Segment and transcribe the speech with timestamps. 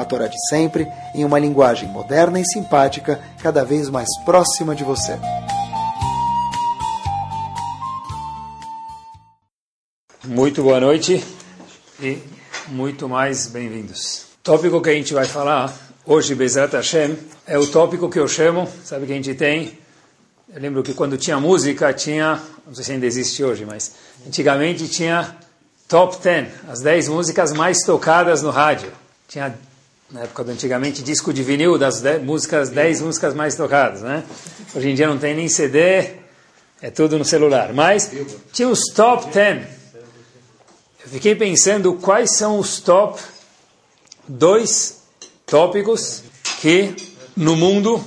[0.00, 4.82] a Torá de sempre, em uma linguagem moderna e simpática, cada vez mais próxima de
[4.82, 5.18] você.
[10.24, 11.24] Muito boa noite
[12.00, 12.18] e
[12.68, 14.26] muito mais bem-vindos.
[14.40, 15.74] O tópico que a gente vai falar
[16.06, 19.78] hoje, Bezrat Hashem, é o tópico que eu chamo, sabe que a gente tem?
[20.52, 23.94] Eu lembro que quando tinha música, tinha, não sei se ainda existe hoje, mas
[24.26, 25.36] antigamente tinha
[25.90, 28.92] Top 10, as 10 músicas mais tocadas no rádio.
[29.26, 29.52] Tinha
[30.10, 34.24] na época do antigamente, disco de vinil das dez, músicas, 10 músicas mais tocadas, né?
[34.74, 36.14] Hoje em dia não tem nem CD,
[36.82, 37.72] é tudo no celular.
[37.72, 38.10] Mas
[38.52, 39.66] tinha os top 10.
[41.04, 43.20] Eu fiquei pensando quais são os top
[44.26, 45.02] dois
[45.46, 46.22] tópicos
[46.60, 46.94] que
[47.36, 48.02] no mundo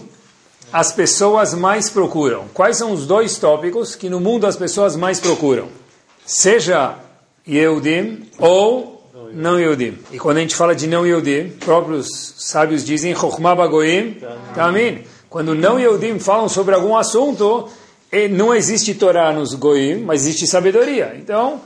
[0.72, 2.48] as pessoas mais procuram.
[2.54, 5.70] Quais são os dois tópicos que no mundo as pessoas mais procuram?
[6.26, 6.98] Seja
[7.48, 8.93] Yehudim ou
[9.34, 9.98] não Yehudim.
[10.12, 14.18] E quando a gente fala de não Yehudim, próprios sábios dizem Chokhmah Bagoim
[14.56, 15.04] Tamin.
[15.30, 17.70] Quando não Yehudim falam sobre algum assunto,
[18.30, 21.16] não existe Torá nos Goim, mas existe sabedoria.
[21.18, 21.62] Então,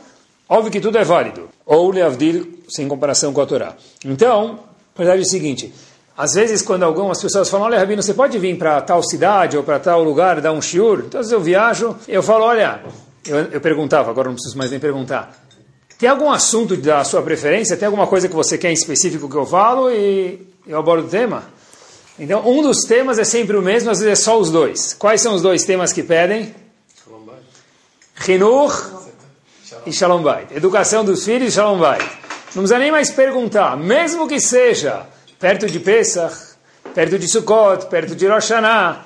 [0.47, 1.49] óbvio que tudo é válido.
[1.65, 3.75] Ou Leavdil, sem comparação com a Torá.
[4.05, 4.59] Então,
[4.95, 5.73] a verdade é o seguinte,
[6.17, 9.63] às vezes, quando algumas pessoas falam, olha, Rabino, você pode vir para tal cidade ou
[9.63, 11.03] para tal lugar dar um shiur?
[11.05, 12.81] Então, às vezes eu viajo, eu falo, olha,
[13.27, 15.46] eu, eu perguntava, agora não preciso mais nem perguntar.
[15.97, 17.75] Tem algum assunto da sua preferência?
[17.75, 21.09] Tem alguma coisa que você quer em específico que eu falo e eu abordo o
[21.09, 21.45] tema?
[22.19, 24.93] Então, um dos temas é sempre o mesmo, às vezes é só os dois.
[24.93, 26.53] Quais são os dois temas que pedem?
[28.27, 29.03] Hinur
[29.85, 30.51] e Shalom Bait.
[30.55, 32.03] Educação dos filhos e Shalom Bait.
[32.55, 35.05] Não precisa nem mais perguntar, mesmo que seja
[35.39, 36.35] perto de Pesach,
[36.93, 39.05] perto de Sukkot, perto de Rosh Hashanah,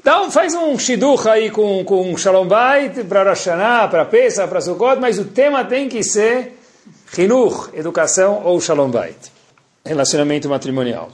[0.00, 4.60] então faz um shidduch aí com, com Shalom Bait, para Rosh Hashanah, para Pesach, para
[4.60, 6.56] Sukkot, mas o tema tem que ser
[7.16, 9.16] Hinuch, educação ou Shalom Bait,
[9.84, 11.10] relacionamento matrimonial.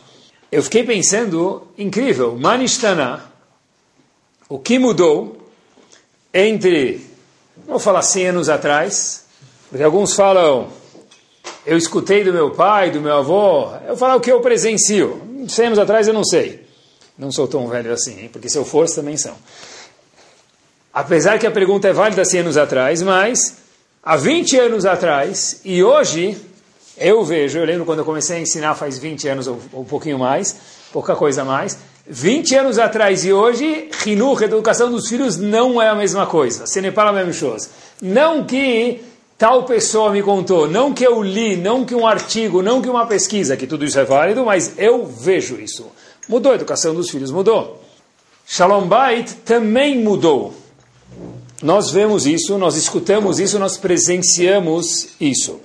[0.52, 3.24] Eu fiquei pensando, incrível, Manishtana,
[4.48, 5.38] o que mudou
[6.32, 7.04] entre,
[7.66, 9.24] vou falar 100 anos atrás,
[9.70, 10.68] porque alguns falam,
[11.66, 15.66] eu escutei do meu pai, do meu avô, eu falo o que eu presencio, 100
[15.66, 16.64] anos atrás eu não sei.
[17.18, 18.30] Não sou tão velho assim, hein?
[18.32, 19.34] porque se eu fosse também são.
[20.92, 23.56] Apesar que a pergunta é válida 100 anos atrás, mas
[24.02, 26.36] há 20 anos atrás e hoje
[26.96, 29.84] eu vejo, eu lembro quando eu comecei a ensinar faz 20 anos ou, ou um
[29.84, 30.56] pouquinho mais,
[30.92, 31.76] pouca coisa mais,
[32.06, 36.66] 20 anos atrás e hoje, Hinur, educação dos filhos, não é a mesma coisa.
[36.66, 37.68] Se a mesma coisa.
[38.00, 39.00] Não que
[39.38, 43.06] tal pessoa me contou, não que eu li, não que um artigo, não que uma
[43.06, 45.90] pesquisa, que tudo isso é válido, mas eu vejo isso.
[46.28, 47.82] Mudou a educação dos filhos, mudou.
[48.46, 50.54] Shalom Bait também mudou.
[51.62, 55.60] Nós vemos isso, nós escutamos isso, nós presenciamos isso.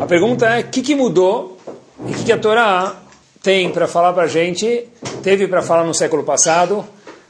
[0.00, 1.58] A pergunta é: o que, que mudou
[2.06, 3.02] e o que, que a Torá
[3.42, 4.88] tem para falar para a gente,
[5.22, 6.84] teve para falar no século passado,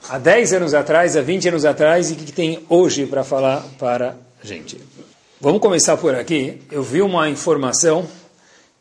[0.08, 3.24] há 10 anos atrás, há 20 anos atrás, e o que, que tem hoje para
[3.24, 4.80] falar para a gente?
[5.40, 6.60] Vamos começar por aqui.
[6.70, 8.06] Eu vi uma informação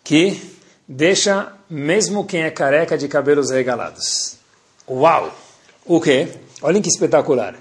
[0.04, 0.42] que
[0.90, 4.38] deixa mesmo quem é careca de cabelos regalados.
[4.90, 5.32] Uau!
[5.86, 6.28] O quê?
[6.64, 7.54] Olhem que espetacular.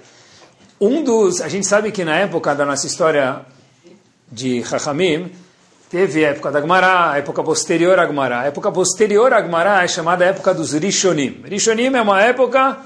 [0.81, 3.45] Um dos, a gente sabe que na época da nossa história
[4.31, 5.31] de Chachamim,
[5.89, 8.41] teve a época da Gemara, a época posterior à Gemara.
[8.41, 11.43] A época posterior à Gemara é chamada época dos Rishonim.
[11.45, 12.77] Rishonim é uma época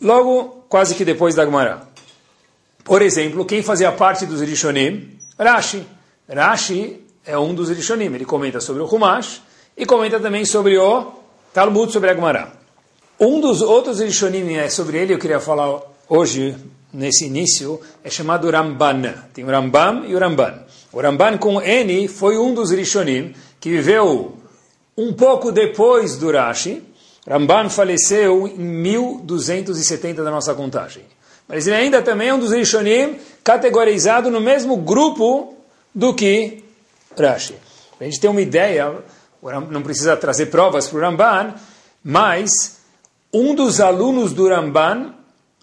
[0.00, 1.82] logo quase que depois da Gemara.
[2.82, 5.18] Por exemplo, quem fazia parte dos Rishonim?
[5.38, 5.86] Rashi.
[6.28, 8.06] Rashi é um dos Rishonim.
[8.14, 9.42] Ele comenta sobre o Humash
[9.76, 11.12] e comenta também sobre o
[11.52, 12.52] Talmud, sobre a Gemara.
[13.20, 16.56] Um dos outros Rishonim, é sobre ele eu queria falar hoje,
[16.92, 19.12] nesse início, é chamado Ramban.
[19.34, 20.62] Tem o Rambam e o Ramban.
[20.92, 24.36] O Ramban com N foi um dos Rishonim que viveu
[24.96, 26.82] um pouco depois do Rashi.
[27.28, 31.02] Ramban faleceu em 1270 da nossa contagem.
[31.46, 35.54] Mas ele ainda também é um dos Rishonim categorizado no mesmo grupo
[35.94, 36.64] do que
[37.26, 37.54] Rashi.
[38.00, 38.94] a gente ter uma ideia,
[39.70, 41.54] não precisa trazer provas para o Ramban,
[42.02, 42.78] mas
[43.32, 45.14] um dos alunos do Ramban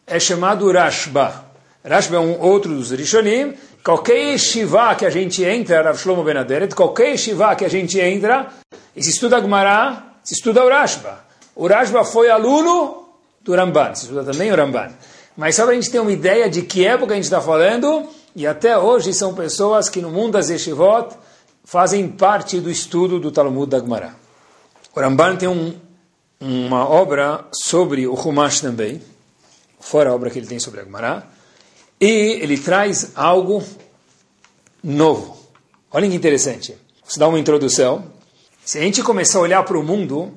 [0.05, 1.45] é chamado Rashba.
[1.83, 3.53] Rashba é um outro dos Rishonim.
[3.83, 6.35] Qualquer yeshiva que a gente entra, Rav Shlomo Ben
[6.75, 8.47] qualquer yeshiva que a gente entra,
[8.95, 11.19] e se estuda Gemara, se estuda o Rashba.
[11.55, 13.05] O Rashba foi aluno
[13.41, 14.89] do Ramban, se estuda também o Ramban.
[15.37, 18.09] Mas só para a gente ter uma ideia de que época a gente está falando,
[18.35, 21.15] e até hoje são pessoas que no mundo das yeshivot
[21.65, 24.15] fazem parte do estudo do Talmud da Gemara.
[24.95, 25.73] O Ramban tem um,
[26.39, 29.01] uma obra sobre o Humash também,
[29.79, 31.27] fora a obra que ele tem sobre a Gemara,
[31.99, 33.63] e ele traz algo
[34.83, 35.37] novo.
[35.91, 36.77] Olha que interessante.
[37.07, 38.05] Vou dar uma introdução.
[38.63, 40.31] Se a gente começar a olhar para o mundo,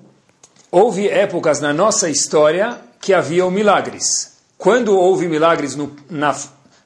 [0.71, 4.39] houve épocas na nossa história que haviam milagres.
[4.57, 6.37] Quando houve milagres no, na,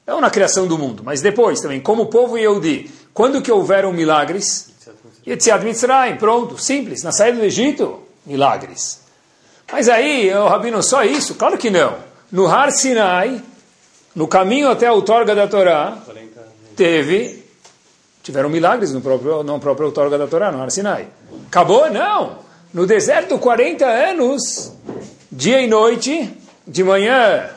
[0.05, 4.71] não na criação do mundo, mas depois também, como povo Yehudi, quando que houveram milagres?
[5.25, 9.01] Yetziat Mitzrayim, pronto, simples, na saída do Egito, milagres.
[9.71, 11.35] Mas aí, o Rabino, só isso?
[11.35, 11.95] Claro que não.
[12.31, 13.41] No Har Sinai,
[14.15, 15.97] no caminho até a outorga da Torá,
[16.75, 17.43] teve,
[18.21, 21.07] tiveram milagres no próprio, no próprio outorga da Torá, no Har Sinai.
[21.47, 21.89] Acabou?
[21.89, 22.39] Não.
[22.73, 24.73] No deserto, 40 anos,
[25.31, 26.31] dia e noite,
[26.67, 27.49] de manhã,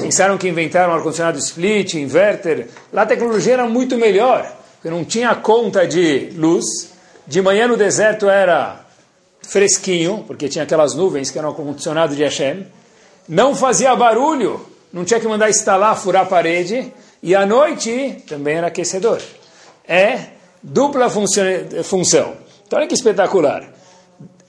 [0.00, 2.68] pensaram que inventaram ar-condicionado split, inverter.
[2.92, 4.50] Lá a tecnologia era muito melhor,
[4.80, 6.64] porque não tinha conta de luz.
[7.26, 8.80] De manhã no deserto era
[9.42, 12.66] fresquinho, porque tinha aquelas nuvens que eram ar-condicionado de Hashem.
[13.28, 16.90] Não fazia barulho, não tinha que mandar instalar, furar a parede.
[17.22, 19.20] E à noite também era aquecedor.
[19.86, 20.28] É
[20.62, 22.34] dupla função.
[22.66, 23.70] Então olha que espetacular.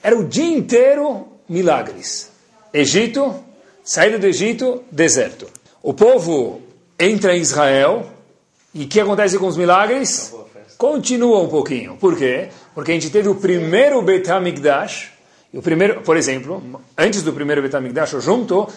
[0.01, 2.31] Era o dia inteiro milagres.
[2.74, 3.36] Egito,
[3.83, 5.45] saída do Egito, deserto.
[5.83, 6.62] O povo
[6.98, 8.06] entra em Israel
[8.73, 10.33] e o que acontece com os milagres?
[10.77, 11.95] Continua um pouquinho.
[11.97, 12.50] Por quê?
[12.73, 15.12] Porque a gente teve o primeiro Bet HaMikdash,
[15.53, 18.68] e o primeiro, por exemplo, antes do primeiro Bet HaMikdash, junto,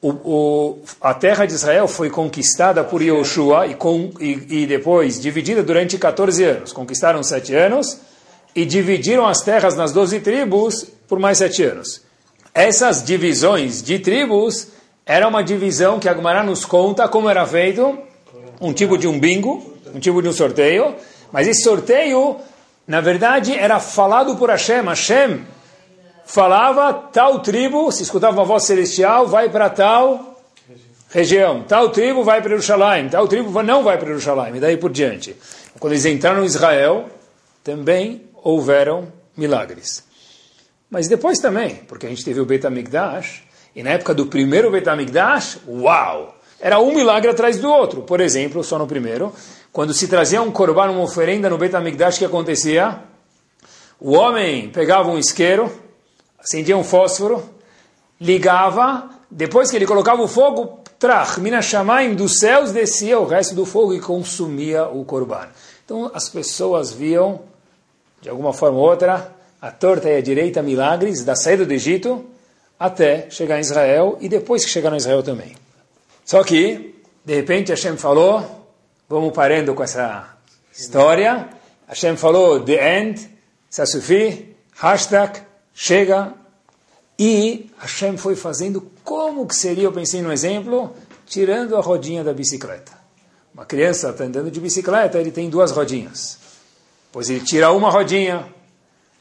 [0.00, 5.20] o, o, a terra de Israel foi conquistada por Yoshua e, com, e, e depois
[5.20, 6.72] dividida durante 14 anos.
[6.72, 7.98] Conquistaram sete anos
[8.54, 12.02] e dividiram as terras nas 12 tribos por mais sete anos.
[12.54, 14.68] Essas divisões de tribos
[15.06, 17.98] era uma divisão que a Gemara nos conta como era feito,
[18.60, 20.94] um tipo de um bingo, um tipo de um sorteio,
[21.32, 22.36] mas esse sorteio,
[22.86, 24.84] na verdade, era falado por Hashem.
[24.84, 25.44] Hashem
[26.24, 30.38] falava, tal tribo, se escutava uma voz celestial, vai para tal
[31.10, 34.90] região, tal tribo vai para Jerusalém, tal tribo não vai para Jerusalém, e daí por
[34.90, 35.34] diante.
[35.80, 37.08] Quando eles entraram em Israel,
[37.64, 40.04] também houveram milagres.
[40.90, 43.42] Mas depois também, porque a gente teve o Bet HaMikdash,
[43.74, 46.37] e na época do primeiro Bet HaMikdash, uau!
[46.60, 48.02] Era um milagre atrás do outro.
[48.02, 49.32] Por exemplo, só no primeiro,
[49.72, 52.98] quando se trazia um korban, uma oferenda no Bet HaMikdash, o que acontecia?
[54.00, 55.70] O homem pegava um isqueiro,
[56.38, 57.42] acendia um fósforo,
[58.20, 63.64] ligava, depois que ele colocava o fogo, trach, minashamaim, dos céus descia o resto do
[63.64, 65.48] fogo e consumia o korban.
[65.84, 67.40] Então as pessoas viam,
[68.20, 72.24] de alguma forma ou outra, a torta e a direita milagres da saída do Egito
[72.78, 75.54] até chegar em Israel e depois que chegar em Israel também.
[76.28, 76.94] Só que,
[77.24, 78.44] de repente, Hashem falou,
[79.08, 80.36] vamos parando com essa
[80.78, 81.48] história,
[81.88, 83.30] Hashem falou, the end,
[83.70, 85.40] Sasufi, hashtag,
[85.72, 86.34] chega,
[87.18, 90.94] e Hashem foi fazendo como que seria, eu pensei no exemplo,
[91.24, 92.92] tirando a rodinha da bicicleta.
[93.54, 96.36] Uma criança está andando de bicicleta, ele tem duas rodinhas.
[97.10, 98.46] Pois ele tira uma rodinha,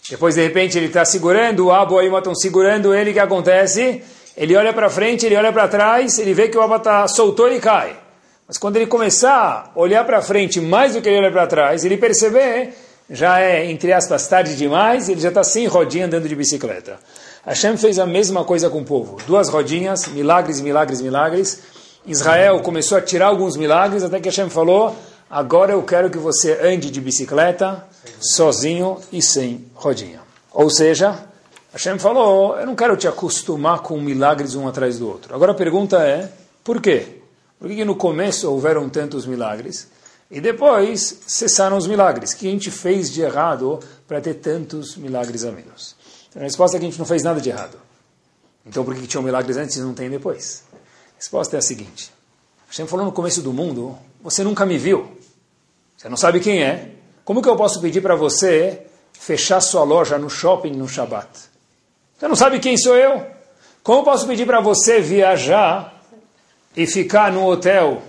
[0.09, 4.03] depois, de repente, ele está segurando, o Abu Aima estão segurando ele, o que acontece?
[4.37, 7.51] Ele olha para frente, ele olha para trás, ele vê que o Abu está soltou
[7.51, 7.97] e cai.
[8.47, 11.83] Mas quando ele começar a olhar para frente mais do que ele olha para trás,
[11.83, 12.75] ele perceber,
[13.09, 16.99] já é, entre aspas, tarde demais, ele já está sem rodinha andando de bicicleta.
[17.43, 19.17] Hashem fez a mesma coisa com o povo.
[19.25, 21.61] Duas rodinhas, milagres, milagres, milagres.
[22.05, 24.95] Israel começou a tirar alguns milagres, até que Hashem falou,
[25.29, 27.83] agora eu quero que você ande de bicicleta,
[28.19, 30.19] sozinho e sem rodinha.
[30.53, 31.17] Ou seja,
[31.77, 35.35] Hashem falou, eu não quero te acostumar com milagres um atrás do outro.
[35.35, 36.27] Agora a pergunta é,
[36.63, 37.19] por quê?
[37.59, 39.87] Por que no começo houveram tantos milagres
[40.31, 42.31] e depois cessaram os milagres?
[42.31, 45.95] O que a gente fez de errado para ter tantos milagres a menos?
[46.29, 47.77] Então, a resposta é que a gente não fez nada de errado.
[48.65, 50.63] Então por que tinham milagres antes e não tem depois?
[50.73, 52.11] A resposta é a seguinte.
[52.67, 55.15] Hashem falou no começo do mundo, você nunca me viu.
[55.95, 60.17] Você não sabe quem é, como que eu posso pedir para você fechar sua loja
[60.17, 61.46] no shopping no Shabat?
[62.17, 63.23] Você não sabe quem sou eu?
[63.83, 66.01] Como posso pedir para você viajar
[66.75, 68.01] e ficar no hotel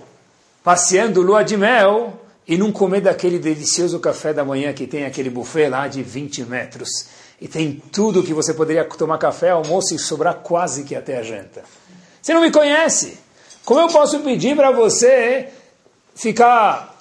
[0.63, 5.29] passeando lua de mel e não comer daquele delicioso café da manhã que tem aquele
[5.29, 6.89] buffet lá de 20 metros
[7.39, 11.23] e tem tudo que você poderia tomar café, almoço e sobrar quase que até a
[11.23, 11.63] janta?
[12.19, 13.19] Você não me conhece?
[13.63, 15.49] Como eu posso pedir para você
[16.15, 16.99] ficar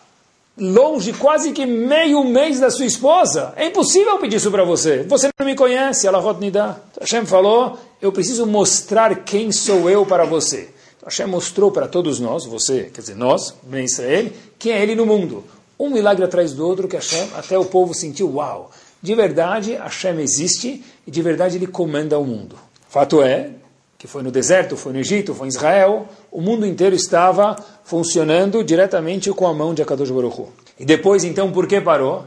[0.58, 3.52] longe quase que meio mês da sua esposa.
[3.56, 5.04] É impossível pedir isso para você.
[5.04, 6.76] Você não me conhece, ela Nidá.
[7.00, 10.70] Hashem falou, eu preciso mostrar quem sou eu para você.
[11.04, 15.06] Hashem mostrou para todos nós, você, quer dizer, nós, Ben Israel, quem é ele no
[15.06, 15.44] mundo.
[15.78, 20.20] Um milagre atrás do outro que Hashem, até o povo sentiu, uau, de verdade Hashem
[20.20, 22.56] existe e de verdade ele comanda o mundo.
[22.88, 23.50] Fato é
[23.96, 28.62] que foi no deserto, foi no Egito, foi em Israel, o mundo inteiro estava funcionando
[28.62, 30.44] diretamente com a mão de Akadosh Baruch.
[30.78, 32.24] E depois, então, por que parou?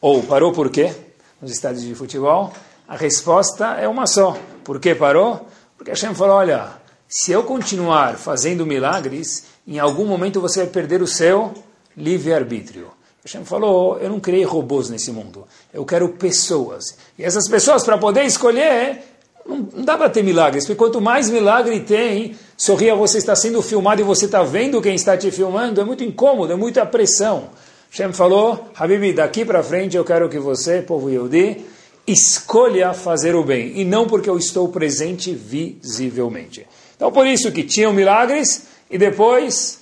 [0.00, 0.92] Ou parou por quê?
[1.40, 2.52] Nos estádios de futebol,
[2.86, 4.36] a resposta é uma só.
[4.64, 5.46] Por que parou?
[5.76, 6.70] Porque Hashem falou, olha,
[7.08, 11.52] se eu continuar fazendo milagres, em algum momento você vai perder o seu
[11.96, 12.88] livre-arbítrio.
[13.24, 16.96] Hashem falou, eu não criei robôs nesse mundo, eu quero pessoas.
[17.18, 19.02] E essas pessoas, para poder escolher,
[19.46, 24.00] não, dá para ter milagres, porque quanto mais milagre tem, sorria, você está sendo filmado
[24.00, 27.50] e você está vendo quem está te filmando, é muito incômodo, é muita pressão.
[27.90, 31.64] Shem falou, Habibi, daqui para frente eu quero que você, povo Yehudi,
[32.06, 36.66] escolha fazer o bem, e não porque eu estou presente visivelmente.
[36.96, 39.80] Então por isso que tinham milagres, e depois,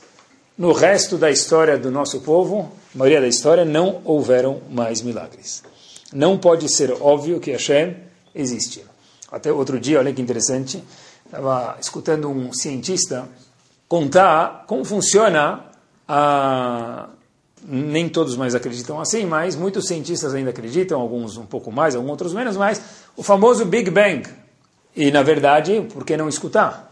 [0.57, 5.63] no resto da história do nosso povo, maioria da história, não houveram mais milagres.
[6.13, 7.97] Não pode ser óbvio que Hashem
[8.35, 8.85] existe.
[9.31, 10.83] Até outro dia, olha que interessante,
[11.25, 13.29] estava escutando um cientista
[13.89, 15.65] contar como funciona
[16.07, 17.09] a.
[17.63, 22.11] Nem todos mais acreditam assim, mas muitos cientistas ainda acreditam, alguns um pouco mais, alguns
[22.11, 22.81] outros menos, mas
[23.17, 24.23] o famoso Big Bang.
[24.97, 26.91] E, na verdade, por que não escutar?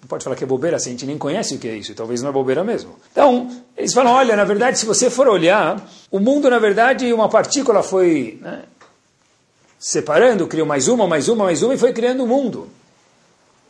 [0.00, 1.92] Não pode falar que é bobeira, se a gente nem conhece o que é isso,
[1.92, 2.96] e talvez não é bobeira mesmo.
[3.12, 7.28] Então, eles falam, olha, na verdade, se você for olhar, o mundo, na verdade, uma
[7.28, 8.64] partícula foi né,
[9.78, 12.68] separando, criou mais uma, mais uma, mais uma e foi criando o um mundo.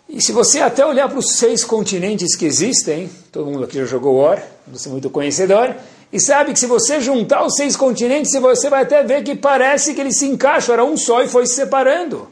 [0.09, 3.85] E se você até olhar para os seis continentes que existem, todo mundo aqui já
[3.85, 5.75] jogou War, você é muito conhecedor,
[6.13, 9.95] e sabe que se você juntar os seis continentes, você vai até ver que parece
[9.95, 12.29] que eles se encaixam, era um só e foi se separando.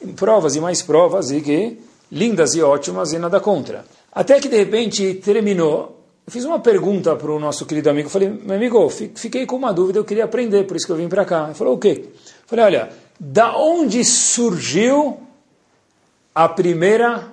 [0.00, 1.78] Em provas e mais provas, e que
[2.12, 3.84] lindas e ótimas e nada contra.
[4.12, 8.28] Até que de repente terminou, eu fiz uma pergunta para o nosso querido amigo, falei,
[8.28, 11.24] meu amigo, fiquei com uma dúvida, eu queria aprender, por isso que eu vim para
[11.24, 11.46] cá.
[11.46, 12.04] Ele falou, o quê?
[12.04, 12.12] Eu
[12.46, 15.18] falei, olha, da onde surgiu
[16.32, 17.32] a primeira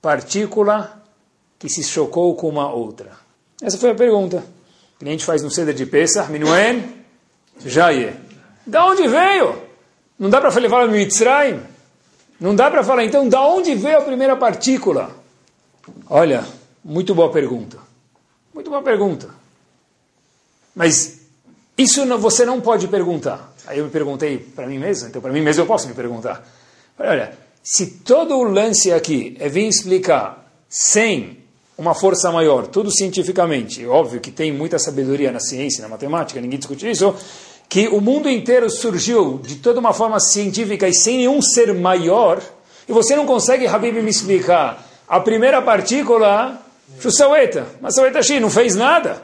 [0.00, 1.02] partícula
[1.58, 3.10] que se chocou com uma outra?
[3.60, 4.55] Essa foi a pergunta.
[4.96, 6.82] O cliente faz no ceder de Pesach, Minuen,
[7.64, 8.14] Jaye.
[8.66, 9.62] Da onde veio?
[10.18, 11.60] Não dá para falar Mitzrayim?
[12.40, 15.10] Não dá para falar, então, da onde veio a primeira partícula?
[16.08, 16.44] Olha,
[16.84, 17.78] muito boa pergunta.
[18.54, 19.28] Muito boa pergunta.
[20.74, 21.20] Mas
[21.76, 23.52] isso não, você não pode perguntar.
[23.66, 26.46] Aí eu me perguntei para mim mesmo, então para mim mesmo eu posso me perguntar.
[26.98, 31.38] Olha, se todo o lance aqui é vir explicar sem
[31.78, 36.58] uma força maior, tudo cientificamente, óbvio que tem muita sabedoria na ciência, na matemática, ninguém
[36.58, 37.14] discute isso,
[37.68, 42.40] que o mundo inteiro surgiu de toda uma forma científica e sem nenhum ser maior,
[42.88, 46.60] e você não consegue, Habib, me explicar a primeira partícula,
[47.00, 49.22] Shusaweta, mas Saweta Shi não fez nada,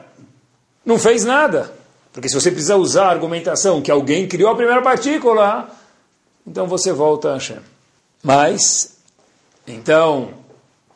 [0.85, 1.73] não fez nada.
[2.11, 5.67] Porque se você precisa usar a argumentação que alguém criou a primeira partícula,
[6.45, 7.57] então você volta a Hashem.
[8.21, 8.97] Mas,
[9.67, 10.29] então,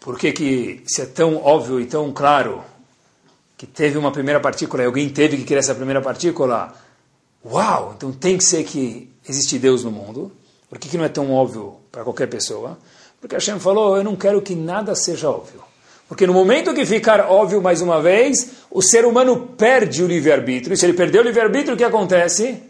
[0.08, 2.64] por que, que se é tão óbvio e tão claro
[3.58, 6.74] que teve uma primeira partícula e alguém teve que criar essa primeira partícula?
[7.46, 7.94] Uau!
[7.98, 10.32] Então tem que ser que existe Deus no mundo.
[10.70, 12.80] Por que, que não é tão óbvio para qualquer pessoa?
[13.20, 15.62] Porque Hashem falou, eu não quero que nada seja óbvio.
[16.08, 20.74] Porque no momento que ficar óbvio mais uma vez, o ser humano perde o livre-arbítrio.
[20.74, 22.64] E se ele perder o livre-arbítrio, o que acontece?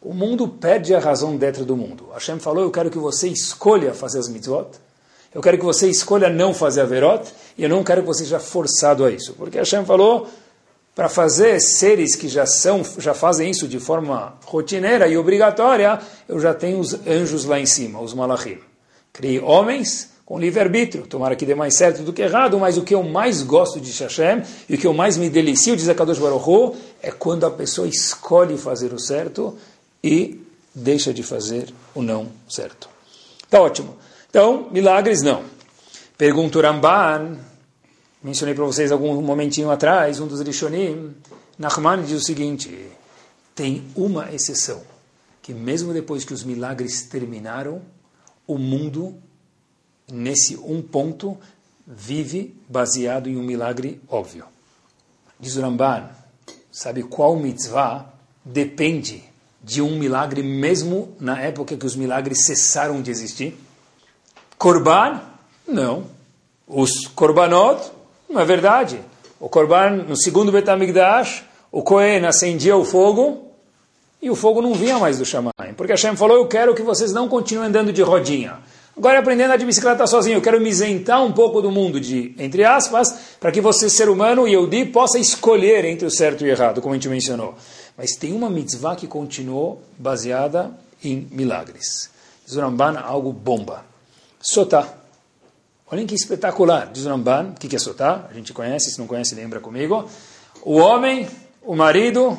[0.00, 2.08] O mundo perde a razão dentro do mundo.
[2.14, 4.87] Hashem falou, eu quero que você escolha fazer as mitzvot.
[5.34, 7.28] Eu quero que você escolha não fazer a verot.
[7.56, 9.34] E eu não quero que você seja forçado a isso.
[9.34, 10.28] Porque Hashem falou,
[10.94, 16.40] para fazer seres que já são, já fazem isso de forma rotineira e obrigatória, eu
[16.40, 18.58] já tenho os anjos lá em cima, os malachim.
[19.12, 21.06] Criei homens com livre-arbítrio.
[21.06, 23.90] Tomara que dê mais certo do que errado, mas o que eu mais gosto de
[24.02, 27.46] Hashem e o que eu mais me delicio, diz a Kadosh Baruch Hu, é quando
[27.46, 29.56] a pessoa escolhe fazer o certo
[30.04, 30.44] e
[30.74, 32.88] deixa de fazer o não certo.
[33.48, 33.96] Tá ótimo.
[34.30, 35.44] Então, milagres não.
[36.16, 37.38] Pergunta o Ramban,
[38.22, 41.14] mencionei para vocês algum momentinho atrás, um dos Rishonim,
[41.58, 42.90] Nachman diz o seguinte,
[43.54, 44.82] tem uma exceção,
[45.42, 47.82] que mesmo depois que os milagres terminaram,
[48.46, 49.16] o mundo
[50.10, 51.36] nesse um ponto,
[51.86, 54.44] vive baseado em um milagre óbvio.
[55.40, 56.10] Diz o Ramban,
[56.70, 58.12] sabe qual mitzvah
[58.44, 59.24] depende
[59.62, 63.58] de um milagre mesmo na época que os milagres cessaram de existir?
[64.58, 65.20] Korban?
[65.66, 66.04] Não.
[66.66, 67.80] Os korbanot?
[68.28, 69.00] Não é verdade.
[69.38, 73.52] O korban no segundo Betamigdash, o Cohen acendia o fogo
[74.20, 75.74] e o fogo não vinha mais do Shamayim.
[75.76, 78.58] Porque Hashem falou, eu quero que vocês não continuem andando de rodinha.
[78.96, 82.34] Agora aprendendo a de bicicleta sozinho, eu quero me isentar um pouco do mundo de,
[82.36, 86.44] entre aspas, para que você, ser humano, e eu di, possa escolher entre o certo
[86.44, 87.54] e o errado, como a gente mencionou.
[87.96, 90.72] Mas tem uma mitzvah que continuou baseada
[91.04, 92.10] em milagres.
[92.44, 93.87] Diz o Ramban, algo bomba.
[94.40, 94.86] Sotá.
[95.90, 96.90] Olhem que espetacular.
[96.92, 98.26] Diz o Ramban, o que é Sotá?
[98.30, 100.08] A gente conhece, se não conhece, lembra comigo.
[100.62, 101.28] O homem,
[101.62, 102.38] o marido,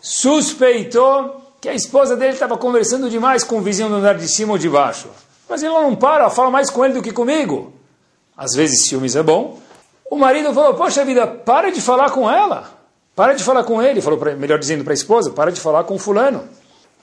[0.00, 4.52] suspeitou que a esposa dele estava conversando demais com o vizinho do andar de cima
[4.52, 5.08] ou de baixo.
[5.48, 7.72] Mas ele não para, fala mais com ele do que comigo.
[8.36, 9.58] Às vezes ciúmes é bom.
[10.10, 12.70] O marido falou, poxa vida, para de falar com ela.
[13.16, 14.00] Para de falar com ele.
[14.00, 16.48] Falou, pra, melhor dizendo para a esposa, para de falar com fulano.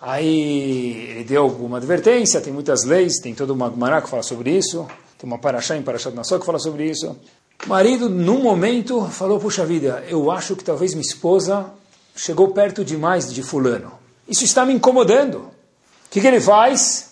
[0.01, 4.49] Aí ele deu alguma advertência, tem muitas leis, tem todo uma Gemara que fala sobre
[4.49, 4.87] isso.
[5.19, 7.15] Tem uma Paraxá em Parashat Nassau que fala sobre isso.
[7.63, 11.67] O marido, num momento, falou, puxa vida, eu acho que talvez minha esposa
[12.15, 13.91] chegou perto demais de fulano.
[14.27, 15.37] Isso está me incomodando.
[15.37, 17.11] O que, que ele faz?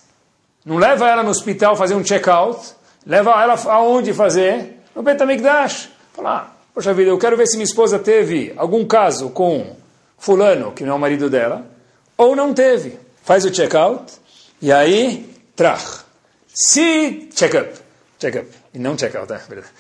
[0.66, 2.60] Não leva ela no hospital fazer um check-out,
[3.06, 4.82] leva ela aonde fazer?
[4.96, 5.90] No Betamigdash.
[6.14, 9.76] Fala, ah, poxa vida, eu quero ver se minha esposa teve algum caso com
[10.18, 11.64] fulano, que não é o marido dela,
[12.20, 13.00] ou não teve.
[13.24, 14.14] Faz o check-out,
[14.62, 16.02] e aí, trach.
[16.54, 17.72] Se, check-up,
[18.20, 19.74] check-up, e não check-out, é verdade.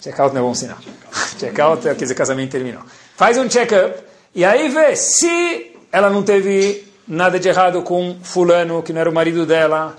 [0.00, 0.78] Check-out não é bom sinal.
[1.40, 2.82] Check-out é casamento terminou.
[3.16, 3.98] Faz um check-up,
[4.34, 9.10] e aí vê se ela não teve nada de errado com fulano, que não era
[9.10, 9.96] o marido dela,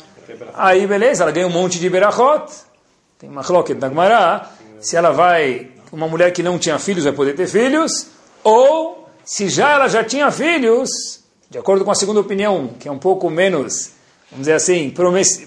[0.54, 2.52] Aí, beleza, ela ganha um monte de berachot.
[3.18, 4.50] Tem uma chloket na Gemara.
[4.82, 8.08] Se ela vai, uma mulher que não tinha filhos vai poder ter filhos.
[8.44, 10.90] Ou, se já ela já tinha filhos,
[11.50, 13.92] de acordo com a segunda opinião, que é um pouco menos,
[14.30, 14.94] vamos dizer assim,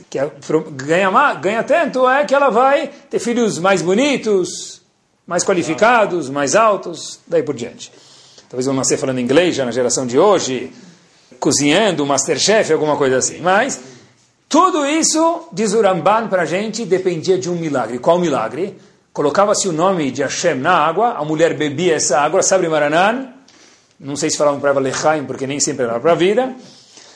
[0.09, 0.31] que é,
[0.73, 4.81] ganha, ganha tanto, é que ela vai ter filhos mais bonitos,
[5.27, 7.93] mais qualificados, mais altos, daí por diante.
[8.49, 10.73] Talvez vão nascer falando inglês já na geração de hoje,
[11.39, 13.41] cozinhando, masterchef, alguma coisa assim.
[13.41, 13.81] Mas
[14.49, 17.99] tudo isso, diz o Ramban para a gente, dependia de um milagre.
[17.99, 18.77] Qual milagre?
[19.13, 23.40] Colocava-se o nome de Hashem na água, a mulher bebia essa água, sabe Maranan?
[24.01, 26.55] Não sei se falavam para Lechaim, porque nem sempre era para a vida.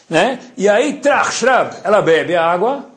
[0.08, 0.38] Né?
[0.56, 2.90] E aí, trach, shrab, ela bebe a água,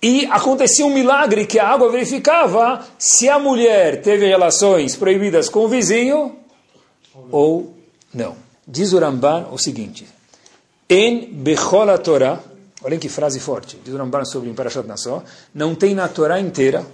[0.00, 5.60] e acontecia um milagre que a água verificava se a mulher teve relações proibidas com
[5.60, 6.36] o vizinho
[7.30, 7.76] ou
[8.14, 8.36] não.
[8.66, 10.06] Diz o Ramban o seguinte:
[10.88, 12.40] En Bechol Torah,
[12.84, 13.78] Olhem que frase forte.
[13.84, 15.22] Diz o Ramban sobre o Parashat Nassau.
[15.54, 16.84] Não tem na Torá inteira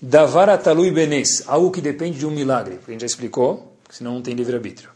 [0.00, 2.76] Davar atalui benes, algo que depende de um milagre.
[2.76, 4.90] Porque a gente já explicou, senão não tem livre-arbítrio.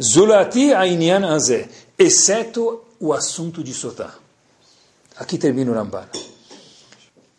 [0.00, 4.14] Zulati ainian azé, exceto o assunto de Sotá.
[5.16, 6.08] Aqui termina o Ramban.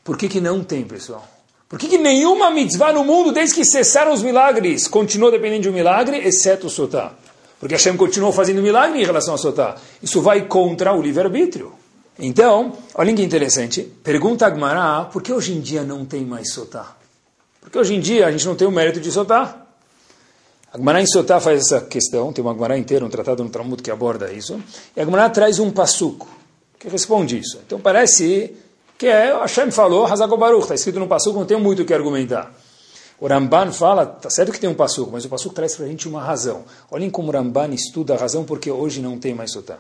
[0.04, 1.28] Por que, que não tem, pessoal?
[1.68, 5.70] Por que, que nenhuma mitzvah no mundo, desde que cessaram os milagres, continuou dependendo de
[5.70, 7.14] um milagre, exceto o Sotá?
[7.60, 9.76] Porque Hashem continuou fazendo milagre em relação a Sotá.
[10.02, 11.74] Isso vai contra o livre-arbítrio.
[12.18, 13.82] Então, olha que interessante.
[13.82, 16.96] Pergunta a Agmará, por que hoje em dia não tem mais sotá?
[17.60, 19.65] Porque hoje em dia a gente não tem o mérito de sotá.
[20.76, 23.90] Agmará em sotá faz essa questão, tem uma Agmará inteira, um tratado no Talmud que
[23.90, 24.62] aborda isso.
[24.94, 26.28] E Agmará traz um passuco
[26.78, 27.62] que responde isso.
[27.66, 28.54] Então parece
[28.98, 32.54] que é, Hashem falou, Hazagobaruch, está escrito no passuco, não tem muito o que argumentar.
[33.22, 35.88] O Ramban fala, tá certo que tem um passuco, mas o passuco traz para a
[35.88, 36.66] gente uma razão.
[36.92, 39.80] Olhem como o Ramban estuda a razão porque hoje não tem mais sotá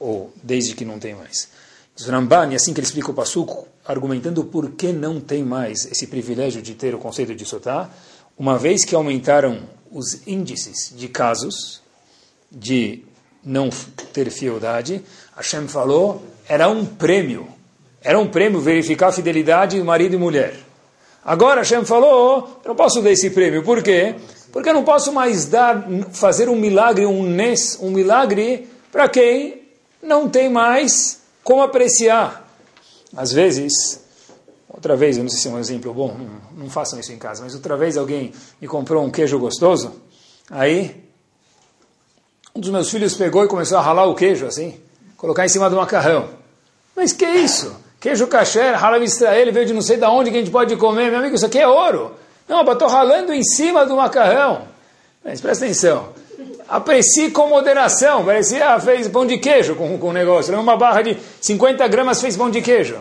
[0.00, 1.48] ou desde que não tem mais.
[1.94, 5.84] Diz Ramban, e assim que ele explica o Passuco, argumentando por que não tem mais
[5.86, 7.88] esse privilégio de ter o conceito de Sotá,
[8.36, 9.60] uma vez que aumentaram
[9.94, 11.80] os índices de casos
[12.50, 13.04] de
[13.44, 13.70] não
[14.12, 15.00] ter fieldade,
[15.36, 17.46] Hashem falou, era um prêmio,
[18.02, 20.56] era um prêmio verificar a fidelidade do marido e mulher.
[21.24, 24.16] Agora Hashem falou, eu não posso dar esse prêmio, por quê?
[24.52, 29.62] Porque eu não posso mais dar, fazer um milagre, um nes, um milagre para quem
[30.02, 32.48] não tem mais como apreciar.
[33.16, 34.03] Às vezes,
[34.84, 37.18] outra vez, eu não sei se é um exemplo bom, não, não façam isso em
[37.18, 39.92] casa, mas outra vez alguém me comprou um queijo gostoso,
[40.50, 41.02] aí
[42.54, 44.78] um dos meus filhos pegou e começou a ralar o queijo assim,
[45.16, 46.28] colocar em cima do macarrão.
[46.94, 47.74] Mas que isso?
[47.98, 51.10] Queijo kasher, rala Israel, veio de não sei de onde que a gente pode comer.
[51.10, 52.12] Meu amigo, isso aqui é ouro.
[52.46, 54.68] Não, mas estou ralando em cima do macarrão.
[55.24, 56.12] Mas presta atenção
[56.68, 58.24] aprecie com moderação.
[58.24, 60.58] Parecia, fez pão de queijo com, o negócio.
[60.58, 62.98] Uma barra de 50 gramas fez pão de queijo.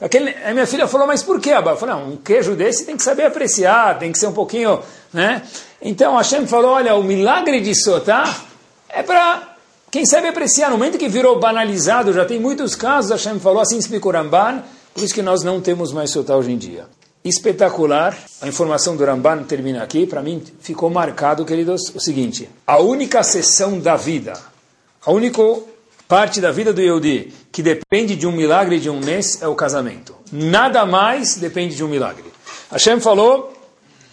[0.00, 1.70] Aquele, a minha filha falou, mas por que, Abba?
[1.70, 4.80] Eu falei, não, um queijo desse tem que saber apreciar, tem que ser um pouquinho,
[5.12, 5.42] né?
[5.80, 8.42] Então Hashem falou, olha, o milagre de Sotá
[8.88, 9.56] é para
[9.90, 10.70] quem sabe apreciar.
[10.70, 15.02] No momento que virou banalizado, já tem muitos casos, Hashem falou, assim explicou Ramban, por
[15.02, 16.86] isso que nós não temos mais Sotá hoje em dia.
[17.24, 18.16] espetacular.
[18.40, 20.06] A informação do Ramban termina aqui.
[20.06, 24.34] Para mim ficou marcado, queridos, o seguinte: a única sessão da vida,
[25.04, 25.42] a única
[26.08, 29.54] parte da vida do Yehudi que depende de um milagre de um mês é o
[29.54, 30.14] casamento.
[30.30, 32.24] Nada mais depende de um milagre.
[32.70, 33.52] Hashem falou: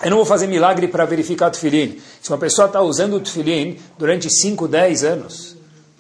[0.04, 2.00] eu não vou fazer milagre para verificar o tefilim.
[2.22, 5.56] Se uma pessoa está usando o tefilim durante 5, 10 anos,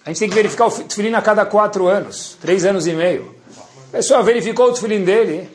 [0.05, 3.33] a gente tem que verificar o tefilim a cada 4 anos, 3 anos e meio.
[3.89, 5.49] A pessoa verificou o tefilim dele,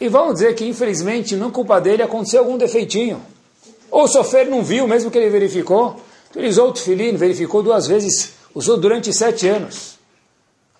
[0.00, 3.20] e vamos dizer que, infelizmente, não culpa dele, aconteceu algum defeitinho.
[3.90, 6.00] Ou o sofer não viu, mesmo que ele verificou.
[6.34, 9.98] Usou o tefilim, verificou duas vezes, usou durante sete anos.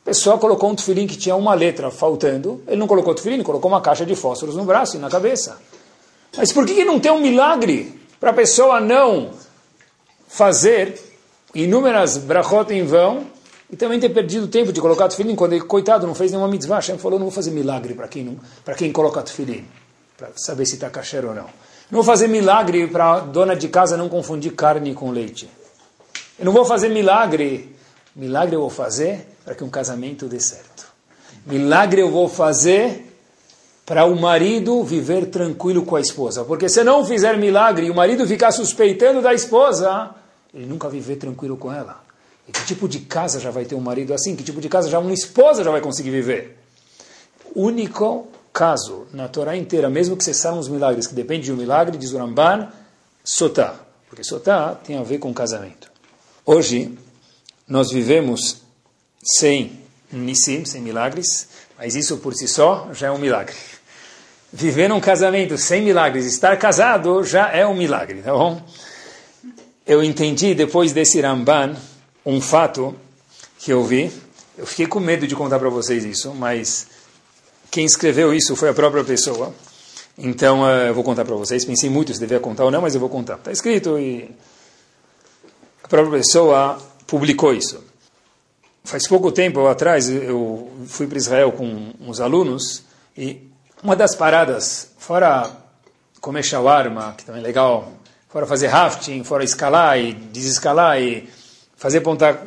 [0.02, 2.62] A pessoa colocou um tefilim que tinha uma letra faltando.
[2.66, 5.60] Ele não colocou tefilim, colocou uma caixa de fósforos no braço e na cabeça.
[6.36, 9.30] Mas por que, não tem um milagre para a pessoa não
[10.28, 10.98] fazer
[11.54, 13.26] inúmeras brachot em vão
[13.70, 16.76] e também ter perdido tempo de colocar tefilim quando ele, coitado, não fez nenhuma mitzvah.
[16.76, 18.36] Hashem falou, não vou fazer milagre para quem, não,
[18.76, 19.64] quem coloca tefilim,
[20.16, 21.46] para saber se está kasher ou não.
[21.90, 25.48] Não vou fazer milagre para dona de casa não confundir carne com leite.
[26.40, 27.76] Eu não vou fazer milagre.
[28.16, 30.88] Milagre eu vou fazer para que um casamento dê certo.
[31.44, 33.14] Milagre eu vou fazer
[33.84, 36.42] para o marido viver tranquilo com a esposa.
[36.42, 40.14] Porque se não fizer milagre e o marido ficar suspeitando da esposa,
[40.54, 42.02] ele nunca viver tranquilo com ela.
[42.48, 44.34] E que tipo de casa já vai ter um marido assim?
[44.34, 46.56] Que tipo de casa já uma esposa já vai conseguir viver?
[47.54, 51.98] Único caso na Torá inteira, mesmo que cessaram os milagres, que depende de um milagre,
[51.98, 52.72] diz o Ramban,
[53.22, 53.74] Sotá.
[54.08, 55.89] Porque Sotá tem a ver com casamento.
[56.52, 56.90] Hoje,
[57.68, 58.56] nós vivemos
[59.22, 59.78] sem
[60.10, 61.46] Nissim, sem milagres,
[61.78, 63.54] mas isso por si só já é um milagre.
[64.52, 68.60] Viver num casamento sem milagres, estar casado, já é um milagre, tá bom?
[69.86, 71.76] Eu entendi depois desse Ramban
[72.26, 72.96] um fato
[73.60, 74.10] que eu vi.
[74.58, 76.88] Eu fiquei com medo de contar para vocês isso, mas
[77.70, 79.54] quem escreveu isso foi a própria pessoa.
[80.18, 81.64] Então uh, eu vou contar para vocês.
[81.64, 83.36] Pensei muito se devia contar ou não, mas eu vou contar.
[83.36, 84.28] Está escrito e
[85.90, 87.84] própria pessoa publicou isso.
[88.84, 92.84] Faz pouco tempo atrás eu fui para Israel com uns alunos
[93.18, 93.50] e
[93.82, 95.50] uma das paradas, fora
[96.20, 97.92] comer shawarma, que também é legal,
[98.28, 101.28] fora fazer rafting, fora escalar e desescalar e
[101.76, 102.40] fazer ponta,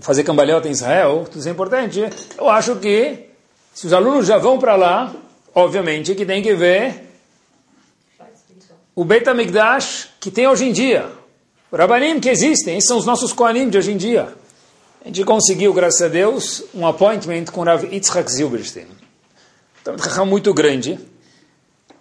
[0.00, 2.08] fazer cambalhota em Israel, tudo isso é importante.
[2.38, 3.26] Eu acho que
[3.74, 5.12] se os alunos já vão para lá,
[5.54, 7.10] obviamente que tem que ver
[8.94, 11.19] o Beit HaMikdash que tem hoje em dia.
[11.72, 14.34] Rabanim que existem, esses são os nossos Kohanim de hoje em dia.
[15.02, 18.86] A gente conseguiu, graças a Deus, um appointment com o Rav Yitzhak Zilberstein.
[19.80, 20.98] Então, um muito grande.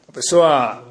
[0.08, 0.84] Uma pessoa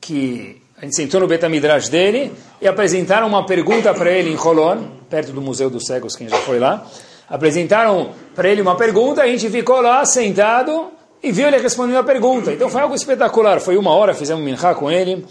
[0.00, 4.84] que a gente sentou no Betamidrash dele e apresentaram uma pergunta para ele em Holon,
[5.08, 6.86] perto do Museu dos Cegos, quem já foi lá.
[7.28, 12.04] Apresentaram para ele uma pergunta, a gente ficou lá sentado e viu ele respondendo a
[12.04, 12.52] pergunta.
[12.52, 13.60] Então foi algo espetacular.
[13.60, 15.26] Foi uma hora, fizemos um minhá com ele.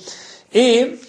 [0.53, 0.99] E,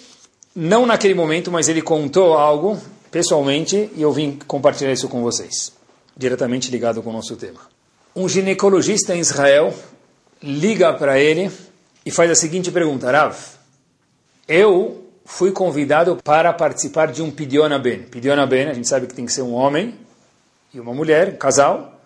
[0.59, 5.71] não naquele momento, mas ele contou algo pessoalmente e eu vim compartilhar isso com vocês,
[6.17, 7.59] diretamente ligado com o nosso tema.
[8.15, 9.71] Um ginecologista em Israel
[10.41, 11.51] liga para ele
[12.03, 13.37] e faz a seguinte pergunta: Rav,
[14.47, 18.01] eu fui convidado para participar de um Pidiona Ben.
[18.01, 19.93] Pidiona Ben, a gente sabe que tem que ser um homem
[20.73, 22.01] e uma mulher, um casal.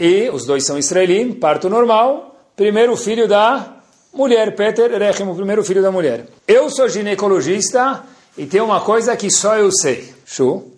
[0.00, 2.36] E os dois são israelim, parto normal.
[2.56, 3.77] Primeiro filho da
[4.18, 6.26] mulher, Peter Rechem, o primeiro filho da mulher.
[6.46, 8.02] Eu sou ginecologista
[8.36, 10.12] e tem uma coisa que só eu sei.
[10.26, 10.72] Shu,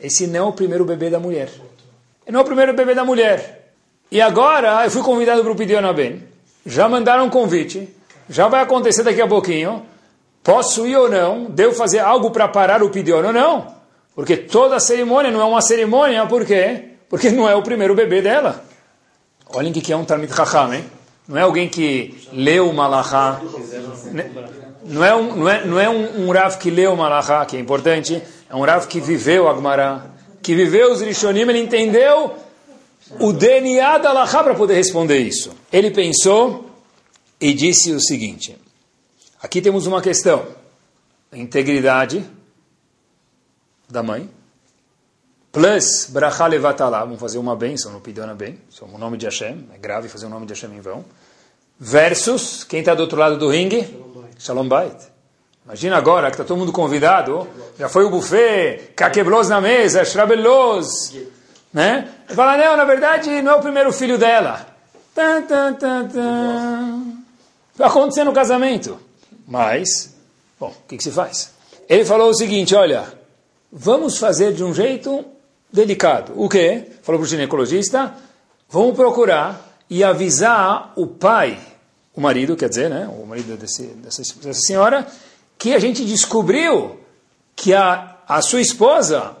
[0.00, 1.50] esse não é o primeiro bebê da mulher.
[2.28, 3.72] Não é o primeiro bebê da mulher.
[4.08, 6.22] E agora eu fui convidado para o Pidiona Ben.
[6.64, 7.88] Já mandaram um convite.
[8.28, 9.84] Já vai acontecer daqui a pouquinho.
[10.44, 11.46] Posso ir ou não?
[11.46, 13.74] Devo fazer algo para parar o pedido ou não?
[14.14, 16.90] Porque toda cerimônia não é uma cerimônia, por quê?
[17.08, 18.64] Porque não é o primeiro bebê dela.
[19.52, 20.84] Olhem o que é um Talmid Chacham, hein?
[21.30, 23.40] Não é alguém que leu o Malachá.
[24.84, 27.56] Não é um, não é, não é um, um Rav que leu o Malachá, que
[27.56, 28.20] é importante.
[28.48, 30.10] É um Rav que viveu a Gemara,
[30.42, 32.34] que viveu os Rishonim, ele entendeu
[33.20, 35.52] o DNA da Alachá para poder responder isso.
[35.72, 36.68] Ele pensou
[37.40, 38.58] e disse o seguinte...
[39.40, 40.44] Aqui temos uma questão.
[41.32, 42.22] Integridade
[43.88, 44.28] da mãe.
[45.52, 47.00] Plus, bracha levatalá.
[47.00, 48.60] Vamos fazer uma bênção no Pidona bem.
[48.80, 49.68] O nome de Hashem.
[49.74, 51.04] É grave fazer o nome de Hashem em vão.
[51.78, 53.84] Versus, quem está do outro lado do ringue?
[54.38, 54.96] Shalom Bait.
[55.64, 57.48] Imagina agora que está todo mundo convidado.
[57.76, 61.16] Já foi o buffet, kakeblos na mesa, shrabelos.
[61.72, 62.08] Né?
[62.28, 64.66] Fala, não, na verdade não é o primeiro filho dela.
[65.14, 68.24] Tan, tan, tan, tan.
[68.24, 69.00] No casamento.
[69.48, 70.14] Mas,
[70.60, 71.50] bom, o que, que se faz?
[71.88, 73.04] Ele falou o seguinte, olha,
[73.72, 75.24] vamos fazer de um jeito
[75.72, 76.32] delicado.
[76.36, 76.86] O quê?
[77.02, 78.14] Falou para o ginecologista,
[78.68, 81.58] vamos procurar e avisar o pai
[82.14, 85.06] o marido, quer dizer, né, o marido desse, dessa, dessa senhora,
[85.56, 86.98] que a gente descobriu
[87.54, 89.36] que a, a sua esposa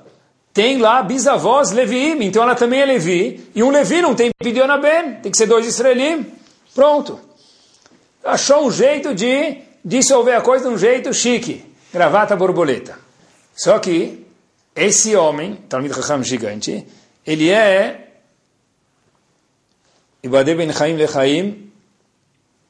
[0.52, 4.78] tem lá bisavós Levi, então ela também é Levi, e um Levi não tem Pidiona
[4.78, 6.26] Ben, tem que ser dois Israelim,
[6.74, 7.20] pronto.
[8.24, 12.98] Achou um jeito de dissolver a coisa de um jeito chique, gravata borboleta.
[13.54, 14.26] Só que
[14.74, 16.86] esse homem, Talmud Chacham gigante,
[17.26, 18.08] ele é
[20.22, 21.72] Ibadeh Ben Chaim Lechaim,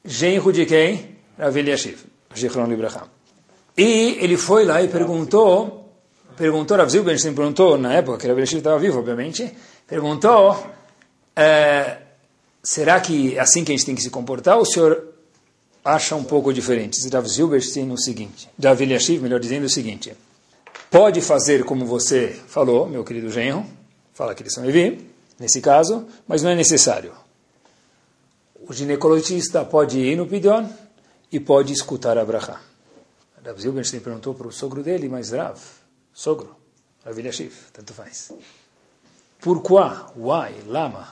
[0.03, 1.17] genro de quem?
[1.37, 1.99] Rav Eliashiv,
[2.37, 3.07] Zichron Libracham.
[3.77, 5.89] E ele foi lá e perguntou,
[6.37, 9.51] perguntou, Rav Zilbenstein perguntou, na época que Rav Eliashiv estava vivo, obviamente,
[9.87, 10.65] perguntou,
[11.35, 11.97] é,
[12.63, 15.13] será que é assim que a gente tem que se comportar, ou o senhor
[15.83, 17.07] acha um pouco diferente?
[17.09, 20.13] Rav Zilberstein o seguinte, Rav Eliashiv, melhor dizendo, o seguinte,
[20.91, 23.65] pode fazer como você falou, meu querido genro,
[24.13, 27.13] fala que eles são Levi, nesse caso, mas não é necessário.
[28.67, 30.67] O ginecologista pode ir no Pidyon
[31.31, 32.59] e pode escutar a Bracha.
[33.43, 35.57] Rav Zilberstein perguntou para o sogro dele, mas Rav,
[36.13, 36.55] sogro,
[37.05, 38.31] Rav Eliashiv, tanto faz.
[39.39, 39.89] Pourquoi?
[40.15, 40.61] Why?
[40.67, 41.07] Lama?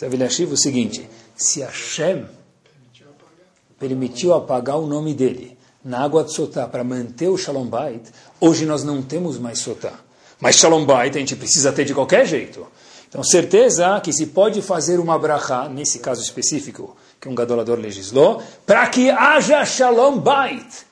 [0.00, 2.26] Rav Eliashiv, o seguinte, se Hashem
[3.78, 8.02] permitiu apagar o nome dele na água de Sotá para manter o Shalom Bait,
[8.40, 9.92] hoje nós não temos mais Sotá.
[10.40, 12.66] Mas Shalom Bait a gente precisa ter de qualquer jeito.
[13.08, 18.42] Então, certeza que se pode fazer uma brachá, nesse caso específico, que um gadolador legislou,
[18.66, 20.86] para que haja shalom bait.